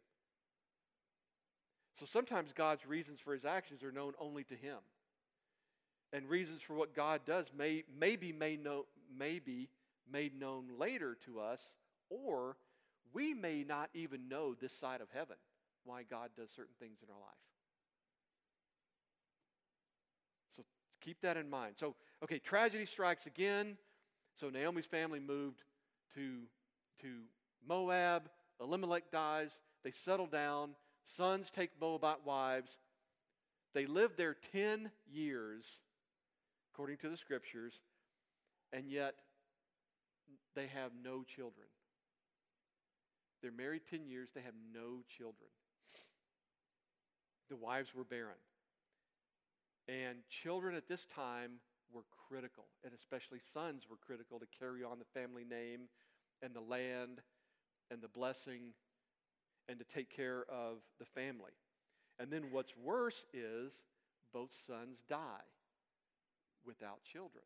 So 1.98 2.06
sometimes 2.06 2.52
God's 2.52 2.84
reasons 2.86 3.20
for 3.20 3.32
his 3.32 3.44
actions 3.44 3.84
are 3.84 3.92
known 3.92 4.14
only 4.18 4.42
to 4.44 4.54
him. 4.54 4.78
And 6.12 6.28
reasons 6.28 6.60
for 6.60 6.74
what 6.74 6.94
God 6.94 7.20
does 7.24 7.46
may, 7.56 7.84
may, 7.98 8.16
be, 8.16 8.32
made 8.32 8.62
know, 8.62 8.86
may 9.16 9.38
be 9.38 9.68
made 10.10 10.38
known 10.38 10.64
later 10.78 11.16
to 11.26 11.40
us 11.40 11.60
or 12.10 12.56
we 13.12 13.34
may 13.34 13.64
not 13.66 13.90
even 13.94 14.28
know 14.28 14.54
this 14.54 14.76
side 14.76 15.00
of 15.00 15.08
heaven 15.12 15.36
why 15.84 16.02
God 16.02 16.30
does 16.36 16.50
certain 16.50 16.74
things 16.80 16.98
in 17.02 17.10
our 17.10 17.20
life. 17.20 17.34
So 20.56 20.64
keep 21.00 21.20
that 21.22 21.36
in 21.36 21.48
mind. 21.48 21.74
So, 21.76 21.94
okay, 22.22 22.38
tragedy 22.38 22.86
strikes 22.86 23.26
again. 23.26 23.76
So 24.34 24.48
Naomi's 24.48 24.86
family 24.86 25.20
moved 25.20 25.62
to, 26.14 26.40
to 27.02 27.08
Moab. 27.66 28.24
Elimelech 28.60 29.10
dies. 29.12 29.50
They 29.84 29.90
settle 29.90 30.26
down. 30.26 30.70
Sons 31.04 31.50
take 31.54 31.70
Moabite 31.80 32.24
wives. 32.24 32.78
They 33.74 33.86
live 33.86 34.12
there 34.16 34.36
10 34.52 34.90
years, 35.12 35.78
according 36.72 36.98
to 36.98 37.10
the 37.10 37.16
scriptures, 37.16 37.74
and 38.72 38.88
yet 38.88 39.14
they 40.54 40.68
have 40.68 40.92
no 41.02 41.24
children. 41.24 41.66
They're 43.44 43.52
married 43.52 43.82
10 43.90 44.06
years, 44.06 44.30
they 44.34 44.40
have 44.40 44.56
no 44.72 45.04
children. 45.18 45.52
The 47.50 47.56
wives 47.56 47.94
were 47.94 48.02
barren. 48.02 48.40
And 49.86 50.20
children 50.30 50.74
at 50.74 50.88
this 50.88 51.04
time 51.14 51.60
were 51.92 52.04
critical, 52.26 52.64
and 52.84 52.94
especially 52.94 53.40
sons 53.52 53.82
were 53.90 53.98
critical 54.00 54.38
to 54.38 54.46
carry 54.58 54.82
on 54.82 54.98
the 54.98 55.04
family 55.12 55.44
name 55.44 55.90
and 56.40 56.54
the 56.54 56.62
land 56.62 57.20
and 57.90 58.00
the 58.00 58.08
blessing 58.08 58.72
and 59.68 59.78
to 59.78 59.84
take 59.84 60.08
care 60.08 60.46
of 60.48 60.78
the 60.98 61.04
family. 61.04 61.52
And 62.18 62.32
then 62.32 62.44
what's 62.50 62.72
worse 62.82 63.26
is 63.34 63.74
both 64.32 64.52
sons 64.66 65.00
die 65.06 65.44
without 66.64 67.04
children. 67.04 67.44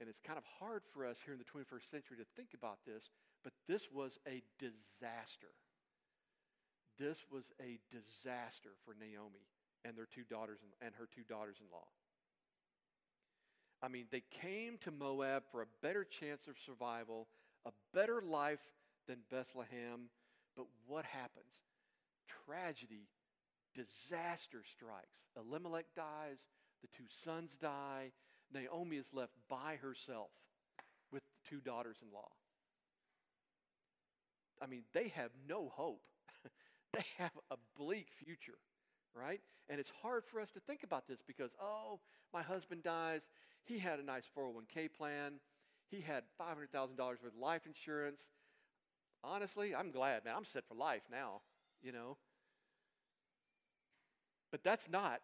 And 0.00 0.08
it's 0.08 0.18
kind 0.26 0.38
of 0.38 0.44
hard 0.58 0.82
for 0.92 1.06
us 1.06 1.18
here 1.24 1.34
in 1.34 1.38
the 1.38 1.46
21st 1.46 1.88
century 1.88 2.16
to 2.16 2.26
think 2.34 2.48
about 2.52 2.78
this 2.84 3.10
but 3.42 3.52
this 3.68 3.88
was 3.92 4.18
a 4.26 4.42
disaster. 4.58 5.54
This 6.98 7.18
was 7.32 7.44
a 7.60 7.78
disaster 7.90 8.70
for 8.84 8.94
Naomi 8.94 9.46
and 9.84 9.96
their 9.96 10.08
two 10.12 10.24
daughters 10.28 10.58
and 10.82 10.94
her 10.98 11.08
two 11.14 11.22
daughters-in-law. 11.28 11.86
I 13.82 13.88
mean, 13.88 14.06
they 14.10 14.22
came 14.42 14.76
to 14.82 14.90
Moab 14.90 15.44
for 15.50 15.62
a 15.62 15.66
better 15.82 16.04
chance 16.04 16.46
of 16.46 16.54
survival, 16.64 17.28
a 17.64 17.70
better 17.94 18.20
life 18.20 18.60
than 19.08 19.18
Bethlehem. 19.30 20.10
But 20.54 20.66
what 20.86 21.06
happens? 21.06 21.46
Tragedy, 22.46 23.08
disaster 23.74 24.62
strikes. 24.70 25.24
Elimelech 25.36 25.86
dies, 25.96 26.38
the 26.82 26.88
two 26.88 27.08
sons 27.08 27.56
die. 27.60 28.12
Naomi 28.52 28.96
is 28.96 29.06
left 29.12 29.32
by 29.48 29.76
herself 29.80 30.30
with 31.10 31.22
the 31.22 31.48
two 31.48 31.60
daughters 31.60 31.98
in 32.02 32.12
law. 32.12 32.28
I 34.62 34.66
mean, 34.66 34.82
they 34.92 35.08
have 35.08 35.30
no 35.48 35.72
hope. 35.74 36.02
they 36.92 37.04
have 37.18 37.32
a 37.50 37.56
bleak 37.76 38.08
future, 38.24 38.58
right? 39.14 39.40
And 39.68 39.80
it's 39.80 39.92
hard 40.02 40.24
for 40.26 40.40
us 40.40 40.50
to 40.52 40.60
think 40.60 40.82
about 40.82 41.08
this 41.08 41.20
because, 41.26 41.50
oh, 41.60 42.00
my 42.32 42.42
husband 42.42 42.82
dies. 42.82 43.22
He 43.64 43.78
had 43.78 43.98
a 43.98 44.02
nice 44.02 44.24
401k 44.36 44.92
plan. 44.96 45.34
He 45.90 46.00
had 46.00 46.24
$500,000 46.40 46.98
worth 46.98 47.24
of 47.24 47.36
life 47.40 47.62
insurance. 47.66 48.20
Honestly, 49.22 49.74
I'm 49.74 49.90
glad, 49.90 50.24
man. 50.24 50.34
I'm 50.36 50.44
set 50.44 50.64
for 50.68 50.74
life 50.74 51.02
now, 51.10 51.42
you 51.82 51.92
know. 51.92 52.16
But 54.50 54.64
that's 54.64 54.88
not 54.88 55.20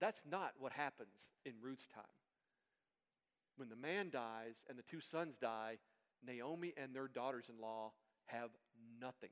that's 0.00 0.20
not 0.30 0.52
what 0.58 0.72
happens 0.72 1.08
in 1.44 1.52
Ruth's 1.62 1.86
time. 1.86 2.04
When 3.56 3.68
the 3.68 3.76
man 3.76 4.10
dies 4.10 4.54
and 4.68 4.78
the 4.78 4.82
two 4.82 5.00
sons 5.00 5.36
die, 5.40 5.78
Naomi 6.26 6.74
and 6.76 6.94
their 6.94 7.08
daughters 7.08 7.46
in 7.48 7.60
law 7.60 7.92
have 8.26 8.50
nothing. 9.00 9.30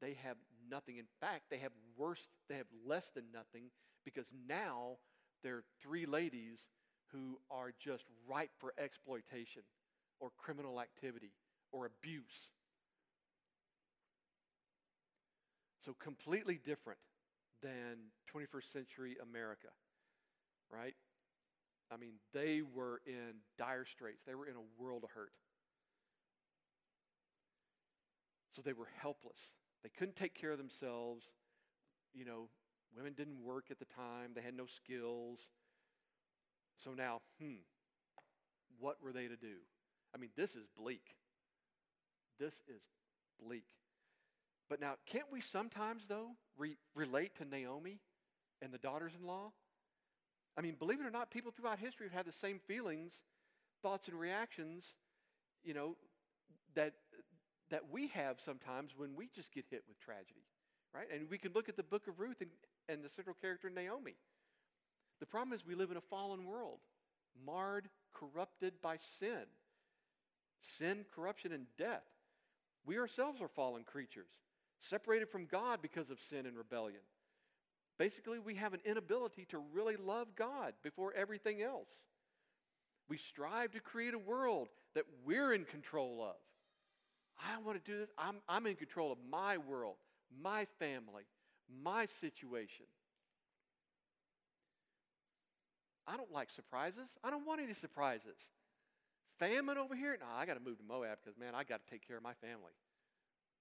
They 0.00 0.16
have 0.22 0.36
nothing. 0.70 0.98
In 0.98 1.06
fact, 1.20 1.44
they 1.50 1.58
have 1.58 1.72
worse, 1.96 2.28
they 2.48 2.56
have 2.56 2.66
less 2.86 3.10
than 3.14 3.24
nothing 3.32 3.70
because 4.04 4.26
now 4.48 4.98
they're 5.42 5.62
three 5.82 6.06
ladies 6.06 6.58
who 7.12 7.38
are 7.50 7.72
just 7.78 8.04
ripe 8.28 8.50
for 8.58 8.74
exploitation 8.78 9.62
or 10.20 10.30
criminal 10.36 10.80
activity 10.80 11.32
or 11.72 11.86
abuse. 11.86 12.48
So, 15.84 15.94
completely 16.02 16.58
different 16.64 16.98
than 17.62 18.10
21st 18.34 18.72
century 18.72 19.16
America, 19.22 19.68
right? 20.72 20.94
I 21.92 21.96
mean, 21.96 22.14
they 22.32 22.62
were 22.62 23.00
in 23.06 23.34
dire 23.58 23.84
straits. 23.84 24.22
They 24.26 24.34
were 24.34 24.46
in 24.46 24.56
a 24.56 24.82
world 24.82 25.04
of 25.04 25.10
hurt. 25.10 25.32
So 28.54 28.62
they 28.62 28.72
were 28.72 28.88
helpless. 29.00 29.38
They 29.82 29.90
couldn't 29.90 30.16
take 30.16 30.34
care 30.34 30.52
of 30.52 30.58
themselves. 30.58 31.24
You 32.14 32.24
know, 32.24 32.48
women 32.96 33.14
didn't 33.14 33.42
work 33.42 33.66
at 33.70 33.78
the 33.78 33.86
time, 33.86 34.32
they 34.34 34.42
had 34.42 34.54
no 34.56 34.66
skills. 34.66 35.40
So 36.76 36.90
now, 36.92 37.20
hmm, 37.40 37.62
what 38.78 38.96
were 39.02 39.12
they 39.12 39.28
to 39.28 39.36
do? 39.36 39.56
I 40.14 40.18
mean, 40.18 40.30
this 40.36 40.50
is 40.50 40.66
bleak. 40.76 41.16
This 42.38 42.54
is 42.68 42.82
bleak. 43.44 43.66
But 44.68 44.80
now, 44.80 44.94
can't 45.06 45.30
we 45.30 45.40
sometimes, 45.40 46.04
though, 46.08 46.30
re- 46.56 46.76
relate 46.94 47.36
to 47.38 47.44
Naomi 47.44 48.00
and 48.62 48.72
the 48.72 48.78
daughters 48.78 49.12
in 49.18 49.26
law? 49.26 49.52
I 50.56 50.60
mean, 50.60 50.76
believe 50.78 51.00
it 51.00 51.06
or 51.06 51.10
not, 51.10 51.30
people 51.30 51.52
throughout 51.52 51.78
history 51.78 52.06
have 52.06 52.12
had 52.12 52.26
the 52.26 52.36
same 52.38 52.60
feelings, 52.66 53.12
thoughts, 53.82 54.08
and 54.08 54.18
reactions, 54.18 54.94
you 55.64 55.74
know, 55.74 55.96
that, 56.74 56.94
that 57.74 57.90
we 57.90 58.06
have 58.06 58.36
sometimes 58.40 58.92
when 58.96 59.16
we 59.16 59.28
just 59.34 59.52
get 59.52 59.64
hit 59.68 59.82
with 59.88 59.98
tragedy, 59.98 60.44
right? 60.94 61.08
And 61.12 61.28
we 61.28 61.38
can 61.38 61.50
look 61.52 61.68
at 61.68 61.76
the 61.76 61.82
book 61.82 62.06
of 62.06 62.20
Ruth 62.20 62.40
and, 62.40 62.50
and 62.88 63.02
the 63.02 63.08
central 63.08 63.34
character 63.40 63.68
Naomi. 63.68 64.14
The 65.18 65.26
problem 65.26 65.52
is 65.52 65.66
we 65.66 65.74
live 65.74 65.90
in 65.90 65.96
a 65.96 66.00
fallen 66.08 66.44
world, 66.44 66.78
marred, 67.44 67.88
corrupted 68.12 68.74
by 68.80 68.98
sin. 68.98 69.42
Sin, 70.62 71.04
corruption, 71.12 71.50
and 71.50 71.66
death. 71.76 72.04
We 72.86 72.96
ourselves 72.96 73.40
are 73.42 73.48
fallen 73.48 73.82
creatures, 73.82 74.30
separated 74.78 75.28
from 75.28 75.46
God 75.46 75.80
because 75.82 76.10
of 76.10 76.20
sin 76.20 76.46
and 76.46 76.56
rebellion. 76.56 77.00
Basically, 77.98 78.38
we 78.38 78.54
have 78.54 78.72
an 78.72 78.82
inability 78.84 79.46
to 79.46 79.58
really 79.72 79.96
love 79.96 80.28
God 80.36 80.74
before 80.84 81.12
everything 81.12 81.60
else. 81.60 81.90
We 83.08 83.16
strive 83.16 83.72
to 83.72 83.80
create 83.80 84.14
a 84.14 84.18
world 84.18 84.68
that 84.94 85.06
we're 85.26 85.52
in 85.52 85.64
control 85.64 86.22
of. 86.22 86.36
I 87.38 87.60
want 87.64 87.82
to 87.82 87.90
do 87.90 87.98
this. 87.98 88.10
I'm, 88.18 88.36
I'm 88.48 88.66
in 88.66 88.76
control 88.76 89.12
of 89.12 89.18
my 89.30 89.58
world, 89.58 89.96
my 90.42 90.66
family, 90.78 91.24
my 91.82 92.06
situation. 92.20 92.86
I 96.06 96.16
don't 96.16 96.32
like 96.32 96.50
surprises. 96.50 97.08
I 97.22 97.30
don't 97.30 97.46
want 97.46 97.60
any 97.60 97.74
surprises. 97.74 98.38
Famine 99.38 99.78
over 99.78 99.96
here? 99.96 100.16
No, 100.20 100.26
I 100.36 100.46
got 100.46 100.54
to 100.54 100.60
move 100.60 100.78
to 100.78 100.84
Moab 100.84 101.18
because, 101.22 101.38
man, 101.38 101.54
I 101.54 101.64
got 101.64 101.80
to 101.84 101.90
take 101.90 102.06
care 102.06 102.16
of 102.16 102.22
my 102.22 102.34
family, 102.34 102.72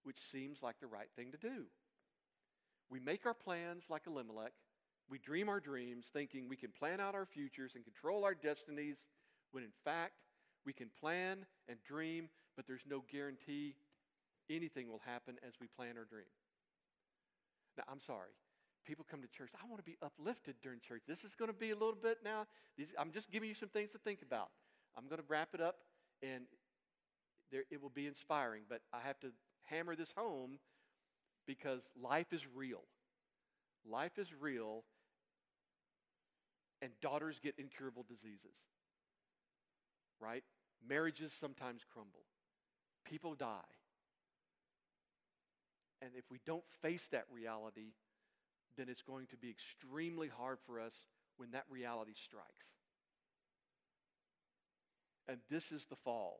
which 0.03 0.19
seems 0.19 0.61
like 0.61 0.75
the 0.79 0.87
right 0.87 1.09
thing 1.15 1.31
to 1.31 1.37
do. 1.37 1.65
We 2.89 2.99
make 2.99 3.25
our 3.25 3.33
plans 3.33 3.83
like 3.89 4.03
Elimelech. 4.05 4.51
We 5.09 5.17
dream 5.17 5.49
our 5.49 5.59
dreams 5.59 6.07
thinking 6.13 6.47
we 6.47 6.55
can 6.55 6.71
plan 6.77 6.99
out 6.99 7.15
our 7.15 7.25
futures 7.25 7.73
and 7.75 7.83
control 7.83 8.23
our 8.23 8.35
destinies 8.35 8.97
when 9.51 9.63
in 9.63 9.73
fact 9.83 10.13
we 10.65 10.73
can 10.73 10.89
plan 10.99 11.45
and 11.67 11.77
dream, 11.87 12.29
but 12.55 12.67
there's 12.67 12.85
no 12.89 13.03
guarantee 13.11 13.75
anything 14.49 14.89
will 14.89 15.01
happen 15.05 15.35
as 15.47 15.53
we 15.61 15.67
plan 15.67 15.97
or 15.97 16.05
dream. 16.05 16.29
Now, 17.77 17.83
I'm 17.89 18.01
sorry. 18.05 18.35
People 18.85 19.05
come 19.09 19.21
to 19.21 19.27
church. 19.27 19.49
I 19.55 19.65
want 19.69 19.79
to 19.79 19.89
be 19.89 19.97
uplifted 20.03 20.55
during 20.61 20.79
church. 20.81 21.03
This 21.07 21.23
is 21.23 21.31
going 21.37 21.49
to 21.49 21.57
be 21.57 21.71
a 21.71 21.75
little 21.75 21.97
bit 22.01 22.19
now. 22.23 22.45
These, 22.77 22.87
I'm 22.99 23.11
just 23.11 23.31
giving 23.31 23.49
you 23.49 23.55
some 23.55 23.69
things 23.69 23.91
to 23.91 23.97
think 23.97 24.21
about. 24.21 24.49
I'm 24.97 25.07
going 25.07 25.19
to 25.19 25.27
wrap 25.27 25.49
it 25.53 25.61
up, 25.61 25.77
and 26.21 26.43
there, 27.51 27.63
it 27.71 27.81
will 27.81 27.89
be 27.89 28.07
inspiring. 28.07 28.63
But 28.69 28.81
I 28.93 28.99
have 29.05 29.19
to 29.21 29.27
hammer 29.63 29.95
this 29.95 30.13
home 30.15 30.59
because 31.47 31.81
life 32.01 32.31
is 32.31 32.41
real. 32.53 32.83
Life 33.89 34.17
is 34.17 34.27
real, 34.39 34.83
and 36.81 36.91
daughters 37.01 37.39
get 37.41 37.55
incurable 37.57 38.05
diseases, 38.07 38.55
right? 40.21 40.43
Marriages 40.87 41.31
sometimes 41.39 41.81
crumble, 41.93 42.23
people 43.13 43.35
die. 43.35 43.71
And 46.01 46.09
if 46.17 46.23
we 46.31 46.39
don't 46.47 46.63
face 46.81 47.07
that 47.11 47.25
reality, 47.31 47.93
then 48.75 48.87
it's 48.89 49.03
going 49.03 49.27
to 49.27 49.37
be 49.37 49.51
extremely 49.51 50.27
hard 50.27 50.57
for 50.65 50.79
us 50.79 50.93
when 51.37 51.51
that 51.51 51.65
reality 51.69 52.13
strikes. 52.15 52.65
And 55.27 55.37
this 55.51 55.71
is 55.71 55.85
the 55.85 55.95
fall. 56.03 56.39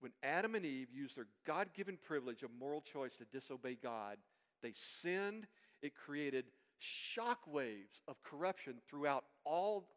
When 0.00 0.12
Adam 0.22 0.54
and 0.54 0.66
Eve 0.66 0.88
used 0.92 1.16
their 1.16 1.28
God 1.46 1.68
given 1.74 1.96
privilege 1.96 2.42
of 2.42 2.50
moral 2.58 2.82
choice 2.82 3.12
to 3.16 3.24
disobey 3.24 3.78
God, 3.82 4.18
they 4.62 4.74
sinned. 4.74 5.46
It 5.80 5.94
created 5.94 6.44
shock 6.78 7.38
waves 7.46 8.02
of 8.06 8.22
corruption 8.22 8.74
throughout 8.86 9.24
all 9.46 9.88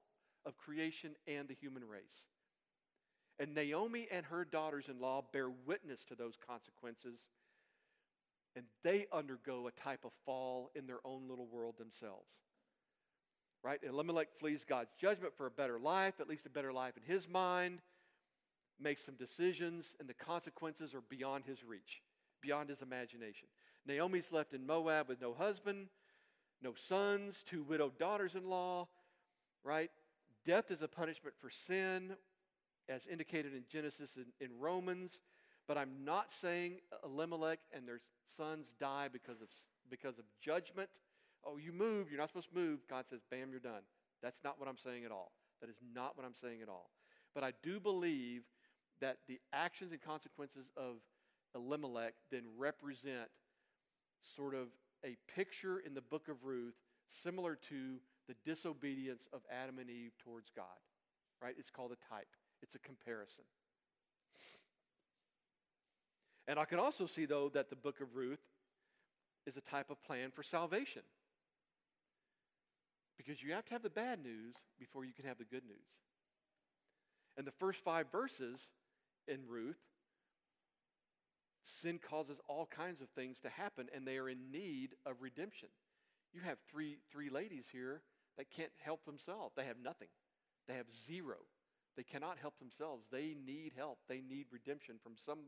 of 0.46 0.58
creation 0.58 1.12
and 1.28 1.50
the 1.50 1.56
human 1.56 1.84
race. 1.84 2.24
And 3.40 3.56
Naomi 3.56 4.08
and 4.12 4.26
her 4.28 4.46
daughters 4.46 4.90
in 4.90 5.00
law 5.00 5.24
bear 5.32 5.50
witness 5.50 6.06
to 6.06 6.16
those 6.16 6.36
consequences, 6.48 7.20
and 8.56 8.66
they 8.84 9.08
undergo 9.12 9.68
a 9.68 9.72
type 9.72 10.06
of 10.06 10.12
fall 10.26 10.70
in 10.76 10.86
their 10.86 11.00
own 11.04 11.28
little 11.28 11.48
world 11.48 11.76
themselves. 11.78 12.30
Right? 13.64 13.80
Elimelech 13.88 14.28
flees 14.40 14.66
God's 14.68 14.92
judgment 15.00 15.34
for 15.36 15.48
a 15.48 15.52
better 15.52 15.80
life, 15.80 16.16
at 16.20 16.30
least 16.30 16.46
a 16.46 16.50
better 16.50 16.74
life 16.74 16.94
in 16.98 17.04
his 17.12 17.28
mind, 17.28 17.80
makes 18.80 19.06
some 19.06 19.16
decisions, 19.16 19.96
and 20.00 20.08
the 20.08 20.14
consequences 20.14 20.94
are 20.94 21.04
beyond 21.10 21.46
his 21.46 21.64
reach, 21.64 22.02
beyond 22.42 22.70
his 22.70 22.82
imagination. 22.82 23.48
Naomi's 23.86 24.32
left 24.32 24.54
in 24.54 24.68
Moab 24.68 25.08
with 25.08 25.22
no 25.22 25.34
husband, 25.34 25.88
no 26.62 26.74
sons, 26.76 27.44
two 27.46 27.64
widowed 27.64 27.98
daughters 27.98 28.36
in 28.36 28.50
law, 28.50 28.88
right? 29.64 29.92
Death 30.46 30.72
is 30.72 30.82
a 30.82 30.88
punishment 30.88 31.36
for 31.40 31.50
sin, 31.50 32.16
as 32.90 33.02
indicated 33.12 33.54
in 33.54 33.64
Genesis 33.70 34.12
and 34.16 34.26
in 34.40 34.58
Romans. 34.60 35.20
But 35.68 35.78
I'm 35.78 36.04
not 36.04 36.34
saying 36.34 36.80
Elimelech 37.04 37.60
and 37.74 37.88
their 37.88 38.02
sons 38.38 38.72
die 38.80 39.08
because 39.12 39.42
of, 39.42 39.48
because 39.90 40.20
of 40.20 40.26
judgment. 40.42 40.90
Oh, 41.46 41.58
you 41.58 41.72
moved, 41.72 42.10
you're 42.10 42.20
not 42.20 42.30
supposed 42.30 42.50
to 42.50 42.56
move. 42.56 42.80
God 42.90 43.06
says, 43.10 43.22
bam, 43.30 43.50
you're 43.52 43.60
done. 43.60 43.84
That's 44.22 44.40
not 44.44 44.60
what 44.60 44.68
I'm 44.70 44.78
saying 44.78 45.06
at 45.06 45.12
all. 45.12 45.32
That 45.62 45.70
is 45.70 45.78
not 45.94 46.18
what 46.18 46.26
I'm 46.26 46.36
saying 46.36 46.62
at 46.62 46.70
all. 46.70 46.90
But 47.34 47.44
I 47.44 47.52
do 47.64 47.80
believe 47.80 48.44
that 49.02 49.18
the 49.28 49.40
actions 49.52 49.92
and 49.92 50.02
consequences 50.02 50.68
of 50.78 50.98
Elimelech 51.56 52.14
then 52.32 52.44
represent 52.58 53.30
sort 54.36 54.56
of 54.56 54.68
a 55.06 55.18
picture 55.34 55.80
in 55.80 55.94
the 55.94 56.02
book 56.02 56.28
of 56.30 56.44
Ruth 56.44 56.76
similar 57.24 57.58
to 57.70 57.98
the 58.28 58.36
disobedience 58.46 59.28
of 59.34 59.42
Adam 59.52 59.80
and 59.80 59.90
Eve 59.90 60.12
towards 60.24 60.50
God. 60.56 60.80
Right? 61.42 61.56
It's 61.58 61.70
called 61.70 61.92
a 61.92 62.14
type, 62.14 62.28
it's 62.64 62.74
a 62.74 62.80
comparison. 62.80 63.44
And 66.48 66.58
I 66.58 66.66
can 66.66 66.80
also 66.80 67.06
see, 67.06 67.26
though, 67.26 67.52
that 67.54 67.70
the 67.70 67.76
book 67.76 68.02
of 68.02 68.16
Ruth 68.16 68.42
is 69.46 69.56
a 69.56 69.62
type 69.62 69.92
of 69.92 70.02
plan 70.04 70.32
for 70.36 70.42
salvation. 70.42 71.04
Because 73.18 73.44
you 73.44 73.54
have 73.54 73.66
to 73.66 73.74
have 73.74 73.84
the 73.84 73.90
bad 73.90 74.24
news 74.24 74.56
before 74.80 75.06
you 75.06 75.14
can 75.14 75.26
have 75.26 75.38
the 75.38 75.46
good 75.46 75.64
news. 75.64 75.78
And 77.38 77.46
the 77.46 77.54
first 77.60 77.80
five 77.84 78.08
verses 78.12 78.60
in 79.28 79.40
Ruth 79.48 79.78
Sin 81.82 82.00
causes 82.10 82.38
all 82.48 82.66
kinds 82.66 83.02
of 83.02 83.10
things 83.10 83.38
to 83.44 83.50
happen, 83.50 83.88
and 83.96 84.06
they 84.06 84.18
are 84.18 84.30
in 84.30 84.52
need 84.52 84.96
of 85.06 85.16
redemption. 85.22 85.70
You 86.34 86.42
have 86.42 86.58
three, 86.70 86.98
three 87.12 87.30
ladies 87.30 87.66
here 87.72 88.02
that 88.38 88.52
can't 88.56 88.72
help 88.84 89.06
themselves. 89.06 89.54
They 89.56 89.66
have 89.66 89.80
nothing, 89.82 90.10
they 90.68 90.76
have 90.76 90.88
zero. 91.08 91.38
They 91.96 92.04
cannot 92.04 92.38
help 92.40 92.58
themselves. 92.60 93.06
They 93.12 93.36
need 93.46 93.74
help. 93.78 94.00
They 94.08 94.22
need 94.22 94.48
redemption 94.52 94.96
from 95.04 95.14
some, 95.26 95.40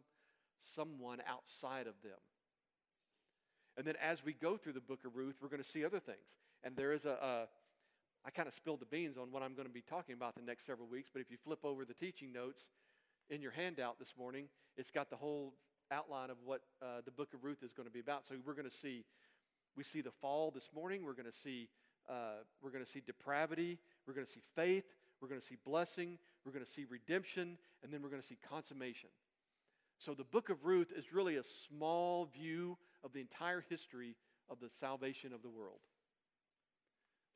someone 0.76 1.20
outside 1.28 1.88
of 1.88 1.96
them. 2.04 2.20
And 3.78 3.86
then 3.86 3.96
as 4.02 4.24
we 4.24 4.34
go 4.34 4.58
through 4.58 4.74
the 4.74 4.82
book 4.82 5.00
of 5.06 5.16
Ruth, 5.16 5.36
we're 5.42 5.50
going 5.50 5.64
to 5.64 5.70
see 5.70 5.84
other 5.84 6.00
things. 6.00 6.26
And 6.64 6.76
there 6.76 6.94
is 6.94 7.06
a, 7.06 7.10
a 7.10 7.48
I 8.26 8.32
kind 8.32 8.48
of 8.48 8.56
spilled 8.56 8.80
the 8.80 8.88
beans 8.88 9.18
on 9.18 9.32
what 9.32 9.44
I'm 9.44 9.54
going 9.54 9.68
to 9.68 9.74
be 9.74 9.84
talking 9.88 10.16
about 10.16 10.34
the 10.36 10.42
next 10.42 10.66
several 10.66 10.88
weeks, 10.88 11.10
but 11.14 11.22
if 11.22 11.30
you 11.30 11.38
flip 11.44 11.60
over 11.64 11.86
the 11.86 11.94
teaching 11.94 12.34
notes 12.34 12.64
in 13.30 13.40
your 13.40 13.52
handout 13.52 14.00
this 14.00 14.14
morning, 14.18 14.46
it's 14.78 14.90
got 14.90 15.12
the 15.12 15.16
whole 15.16 15.54
outline 15.92 16.32
of 16.32 16.38
what 16.44 16.62
uh, 16.82 17.02
the 17.06 17.12
book 17.12 17.36
of 17.36 17.44
Ruth 17.44 17.62
is 17.62 17.72
going 17.72 17.88
to 17.88 17.94
be 17.94 18.00
about. 18.00 18.26
So 18.28 18.34
we're 18.44 18.54
going 18.56 18.70
to 18.70 18.76
see, 18.76 19.04
we 19.78 19.84
see 19.84 20.02
the 20.02 20.12
fall 20.22 20.50
this 20.50 20.70
morning. 20.74 21.06
We're 21.06 21.14
going 21.14 21.32
to 21.32 21.38
see, 21.38 21.70
uh, 22.10 22.42
we're 22.64 22.72
going 22.72 22.84
to 22.84 22.90
see 22.90 23.04
depravity. 23.06 23.78
We're 24.08 24.16
going 24.16 24.26
to 24.26 24.32
see 24.32 24.42
faith. 24.56 24.86
We're 25.26 25.30
going 25.30 25.42
to 25.42 25.48
see 25.48 25.58
blessing. 25.66 26.20
We're 26.46 26.52
going 26.52 26.64
to 26.64 26.72
see 26.72 26.86
redemption, 26.88 27.58
and 27.82 27.92
then 27.92 28.04
we're 28.04 28.10
going 28.10 28.22
to 28.22 28.28
see 28.28 28.38
consummation. 28.48 29.10
So 29.98 30.14
the 30.14 30.24
book 30.24 30.52
of 30.52 30.66
Ruth 30.66 30.94
is 30.96 31.12
really 31.12 31.38
a 31.38 31.44
small 31.44 32.26
view 32.28 32.78
of 33.04 33.12
the 33.12 33.22
entire 33.22 33.66
history 33.68 34.16
of 34.52 34.60
the 34.60 34.70
salvation 34.80 35.34
of 35.34 35.42
the 35.42 35.50
world. 35.50 35.80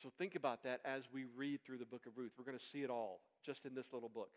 So 0.04 0.12
think 0.20 0.36
about 0.36 0.62
that 0.66 0.82
as 0.86 1.06
we 1.12 1.26
read 1.36 1.62
through 1.66 1.80
the 1.80 1.86
book 1.86 2.06
of 2.06 2.16
Ruth. 2.16 2.34
We're 2.38 2.46
going 2.46 2.60
to 2.60 2.64
see 2.64 2.84
it 2.84 2.92
all 2.92 3.22
just 3.44 3.66
in 3.66 3.74
this 3.74 3.88
little 3.92 4.08
book. 4.08 4.34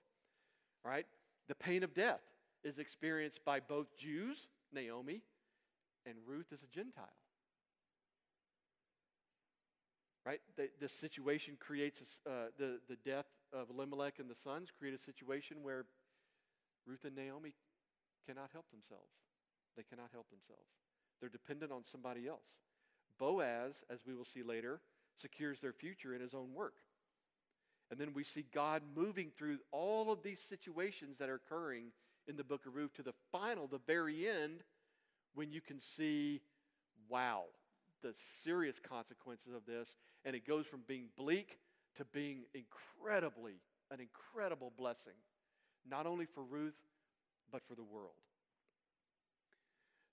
All 0.83 0.91
right? 0.91 1.05
The 1.49 1.55
pain 1.55 1.83
of 1.83 1.93
death 1.93 2.23
is 2.65 2.79
experienced 2.79 3.45
by 3.45 3.61
both 3.61 3.99
Jews, 3.99 4.49
Naomi, 4.73 5.21
and 6.07 6.15
Ruth 6.27 6.47
as 6.55 6.63
a 6.63 6.75
Gentile. 6.75 7.05
Right? 10.25 10.41
The, 10.57 10.69
the 10.81 10.89
situation 10.89 11.57
creates 11.59 12.01
uh, 12.27 12.55
the, 12.59 12.79
the 12.89 12.97
death 13.05 13.27
of 13.53 13.71
Elimelech 13.71 14.21
and 14.21 14.31
the 14.31 14.37
sons, 14.45 14.69
create 14.79 14.95
a 14.95 15.03
situation 15.03 15.59
where 15.63 15.85
Ruth 16.87 17.05
and 17.05 17.17
Naomi 17.17 17.55
cannot 18.27 18.51
help 18.53 18.67
themselves. 18.71 19.11
They 19.77 19.83
cannot 19.83 20.11
help 20.13 20.27
themselves. 20.31 20.69
They're 21.21 21.29
dependent 21.29 21.73
on 21.73 21.83
somebody 21.91 22.29
else. 22.29 22.47
Boaz, 23.19 23.75
as 23.91 24.01
we 24.07 24.15
will 24.15 24.25
see 24.25 24.43
later, 24.43 24.81
secures 25.21 25.61
their 25.61 25.73
future 25.73 26.15
in 26.15 26.21
his 26.21 26.35
own 26.35 26.55
work. 26.55 26.75
And 27.91 28.01
then 28.01 28.15
we 28.15 28.25
see 28.25 28.47
God 28.55 28.83
moving 28.97 29.31
through 29.37 29.59
all 29.71 30.11
of 30.11 30.23
these 30.23 30.41
situations 30.41 31.19
that 31.19 31.29
are 31.29 31.35
occurring 31.35 31.87
in 32.27 32.37
the 32.37 32.45
book 32.45 32.65
of 32.67 32.75
Ruth 32.75 32.95
to 32.95 33.03
the 33.03 33.13
final, 33.31 33.67
the 33.67 33.81
very 33.87 34.29
end, 34.29 34.63
when 35.35 35.53
you 35.53 35.61
can 35.61 35.81
see, 35.97 36.41
wow, 37.09 37.43
the 38.03 38.15
serious 38.45 38.77
consequences 38.89 39.55
of 39.55 39.65
this. 39.67 39.89
And 40.25 40.37
it 40.37 40.47
goes 40.47 40.67
from 40.67 40.81
being 40.87 41.07
bleak 41.17 41.59
to 41.97 42.05
being 42.07 42.45
incredibly, 42.55 43.55
an 43.91 43.99
incredible 44.01 44.73
blessing, 44.77 45.19
not 45.89 46.07
only 46.07 46.27
for 46.27 46.43
Ruth, 46.43 46.75
but 47.51 47.63
for 47.67 47.75
the 47.75 47.83
world. 47.83 48.15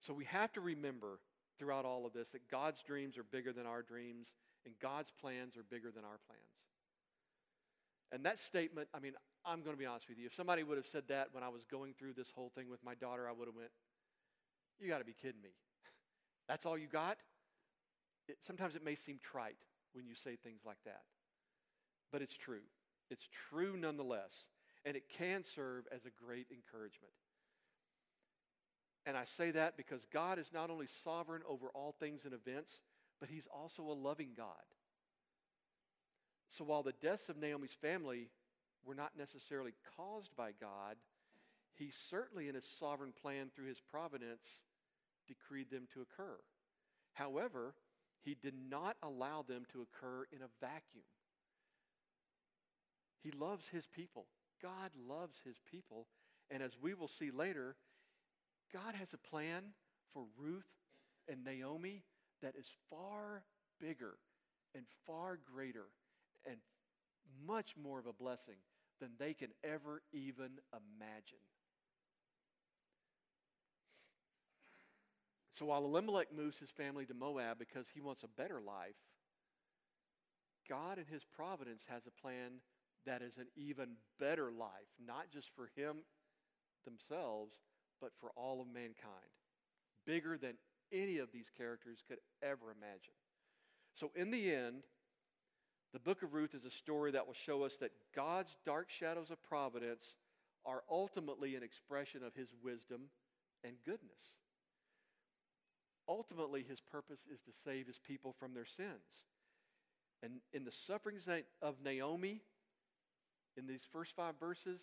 So 0.02 0.14
we 0.14 0.26
have 0.26 0.52
to 0.54 0.62
remember 0.62 1.20
throughout 1.58 1.86
all 1.86 2.06
of 2.06 2.14
this 2.14 2.30
that 2.32 2.50
God's 2.50 2.82
dreams 2.88 3.18
are 3.18 3.24
bigger 3.24 3.52
than 3.52 3.66
our 3.66 3.82
dreams, 3.82 4.28
and 4.66 4.74
God's 4.82 5.12
plans 5.22 5.58
are 5.58 5.64
bigger 5.70 5.92
than 5.92 6.04
our 6.04 6.20
plans. 6.28 6.42
And 8.12 8.26
that 8.26 8.40
statement, 8.40 8.88
I 8.94 9.00
mean, 9.00 9.14
I'm 9.46 9.62
going 9.62 9.76
to 9.76 9.80
be 9.80 9.86
honest 9.86 10.10
with 10.10 10.18
you. 10.18 10.26
If 10.26 10.36
somebody 10.36 10.64
would 10.64 10.78
have 10.78 10.88
said 10.92 11.04
that 11.10 11.30
when 11.32 11.44
I 11.44 11.50
was 11.50 11.64
going 11.70 11.94
through 11.98 12.14
this 12.14 12.32
whole 12.34 12.52
thing 12.56 12.70
with 12.70 12.84
my 12.84 12.96
daughter, 12.96 13.28
I 13.28 13.32
would 13.32 13.48
have 13.48 13.56
went, 13.56 13.70
"You 14.80 14.88
got 14.90 15.00
to 15.00 15.06
be 15.06 15.14
kidding 15.14 15.42
me. 15.42 15.52
That's 16.48 16.66
all 16.66 16.78
you 16.78 16.88
got?" 16.88 17.18
It, 18.30 18.38
sometimes 18.46 18.76
it 18.76 18.86
may 18.86 18.96
seem 18.96 19.20
trite 19.22 19.58
when 19.94 20.06
you 20.06 20.16
say 20.16 20.38
things 20.38 20.62
like 20.66 20.78
that. 20.86 21.02
But 22.12 22.22
it's 22.22 22.38
true. 22.38 22.64
It's 23.10 23.28
true 23.50 23.76
nonetheless, 23.76 24.46
and 24.86 24.96
it 24.96 25.04
can 25.18 25.44
serve 25.44 25.86
as 25.92 26.06
a 26.06 26.26
great 26.26 26.48
encouragement. 26.52 27.14
And 29.06 29.18
I 29.18 29.26
say 29.26 29.52
that 29.52 29.78
because 29.78 30.06
God 30.14 30.38
is 30.38 30.52
not 30.54 30.70
only 30.70 30.88
sovereign 31.04 31.42
over 31.50 31.68
all 31.74 31.96
things 32.00 32.22
and 32.26 32.34
events, 32.34 32.80
but 33.20 33.30
He's 33.30 33.48
also 33.54 33.84
a 33.84 33.94
loving 33.94 34.30
God. 34.38 34.54
So 36.50 36.64
while 36.64 36.84
the 36.84 36.94
deaths 37.02 37.30
of 37.30 37.38
Naomi's 37.38 37.76
family 37.82 38.30
were 38.86 38.96
not 38.96 39.12
necessarily 39.18 39.74
caused 39.98 40.36
by 40.36 40.52
God, 40.60 40.98
he 41.74 41.92
certainly, 42.10 42.50
in 42.50 42.56
his 42.56 42.66
sovereign 42.80 43.14
plan 43.22 43.50
through 43.56 43.68
his 43.68 43.80
providence, 43.80 44.64
decreed 45.28 45.72
them 45.72 45.88
to 45.94 46.02
occur. 46.02 46.38
However, 47.14 47.74
he 48.24 48.36
did 48.42 48.54
not 48.70 48.96
allow 49.02 49.44
them 49.48 49.64
to 49.72 49.82
occur 49.82 50.26
in 50.32 50.42
a 50.42 50.50
vacuum. 50.60 51.06
He 53.24 53.32
loves 53.32 53.68
his 53.68 53.88
people. 53.88 54.26
God 54.62 54.92
loves 55.08 55.38
his 55.46 55.58
people. 55.70 56.08
And 56.52 56.64
as 56.64 56.72
we 56.82 56.94
will 56.94 57.08
see 57.08 57.32
later, 57.32 57.76
God 58.74 58.96
has 58.96 59.14
a 59.14 59.30
plan 59.30 59.64
for 60.14 60.24
Ruth 60.38 60.68
and 61.28 61.44
Naomi 61.44 62.04
that 62.42 62.56
is 62.58 62.68
far 62.90 63.44
bigger 63.80 64.16
and 64.76 64.86
far 65.06 65.40
greater 65.54 65.88
and 66.46 66.58
much 67.46 67.76
more 67.82 68.00
of 68.00 68.08
a 68.08 68.14
blessing 68.14 68.56
than 69.00 69.10
they 69.18 69.34
can 69.34 69.50
ever 69.64 70.02
even 70.12 70.60
imagine. 70.74 71.40
So 75.60 75.66
while 75.66 75.84
Elimelech 75.84 76.30
moves 76.34 76.58
his 76.58 76.70
family 76.70 77.06
to 77.06 77.14
Moab 77.14 77.60
because 77.60 77.86
he 77.94 78.00
wants 78.00 78.24
a 78.24 78.42
better 78.42 78.62
life, 78.62 78.96
God 80.70 80.98
in 80.98 81.06
his 81.06 81.26
providence 81.36 81.84
has 81.90 82.04
a 82.08 82.22
plan 82.22 82.62
that 83.06 83.22
is 83.22 83.38
an 83.38 83.48
even 83.58 83.90
better 84.22 84.52
life, 84.54 84.88
not 85.06 85.26
just 85.34 85.50
for 85.58 85.70
him 85.76 85.98
themselves, 86.86 87.56
but 88.00 88.12
for 88.22 88.30
all 88.38 88.62
of 88.62 88.68
mankind. 88.68 89.36
Bigger 90.06 90.38
than 90.38 90.54
any 90.94 91.18
of 91.18 91.34
these 91.34 91.52
characters 91.58 92.00
could 92.08 92.20
ever 92.42 92.72
imagine. 92.72 93.14
So, 93.96 94.12
in 94.16 94.32
the 94.32 94.54
end, 94.54 94.84
the 95.92 96.00
book 96.00 96.24
of 96.24 96.34
Ruth 96.34 96.56
is 96.56 96.64
a 96.64 96.72
story 96.72 97.12
that 97.12 97.28
will 97.28 97.34
show 97.34 97.64
us 97.64 97.76
that 97.82 97.92
God's 98.16 98.56
dark 98.66 98.90
shadows 98.90 99.30
of 99.30 99.44
providence 99.44 100.06
are 100.66 100.84
ultimately 100.90 101.56
an 101.56 101.64
expression 101.64 102.24
of 102.24 102.34
his 102.34 102.48
wisdom 102.64 103.10
and 103.66 103.74
goodness. 103.86 104.40
Ultimately, 106.10 106.66
his 106.68 106.82
purpose 106.82 107.20
is 107.32 107.40
to 107.42 107.52
save 107.64 107.86
his 107.86 108.00
people 108.00 108.36
from 108.40 108.56
their 108.56 108.66
sins. 108.66 109.28
And 110.24 110.42
in 110.52 110.66
the 110.66 110.72
sufferings 110.72 111.26
of 111.62 111.76
Naomi, 111.84 112.42
in 113.56 113.68
these 113.68 113.86
first 113.94 114.16
five 114.16 114.34
verses, 114.40 114.82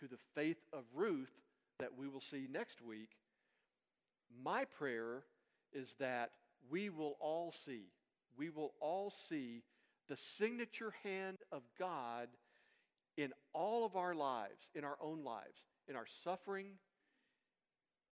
to 0.00 0.06
the 0.06 0.18
faith 0.34 0.58
of 0.74 0.84
Ruth 0.94 1.32
that 1.78 1.96
we 1.96 2.08
will 2.08 2.20
see 2.20 2.46
next 2.50 2.82
week, 2.82 3.10
my 4.44 4.64
prayer 4.64 5.24
is 5.72 5.94
that 5.98 6.30
we 6.70 6.90
will 6.90 7.16
all 7.20 7.54
see, 7.64 7.86
we 8.36 8.50
will 8.50 8.72
all 8.80 9.10
see 9.28 9.62
the 10.08 10.16
signature 10.16 10.94
hand 11.02 11.38
of 11.50 11.62
God 11.78 12.28
in 13.16 13.32
all 13.52 13.84
of 13.84 13.96
our 13.96 14.14
lives, 14.14 14.68
in 14.74 14.84
our 14.84 14.96
own 15.00 15.24
lives, 15.24 15.58
in 15.88 15.96
our 15.96 16.06
suffering, 16.22 16.66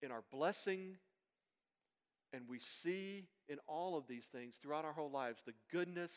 in 0.03 0.11
our 0.11 0.23
blessing. 0.33 0.97
And 2.35 2.43
we 2.49 2.59
see 2.59 3.28
in 3.49 3.59
all 3.68 3.97
of 3.97 4.09
these 4.09 4.24
things 4.32 4.57
throughout 4.61 4.85
our 4.85 4.93
whole 4.93 5.11
lives 5.11 5.41
the 5.47 5.55
goodness 5.70 6.11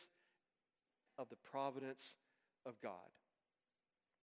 of 1.19 1.29
the 1.29 1.35
providence 1.51 2.01
of 2.65 2.73
God. 2.81 2.93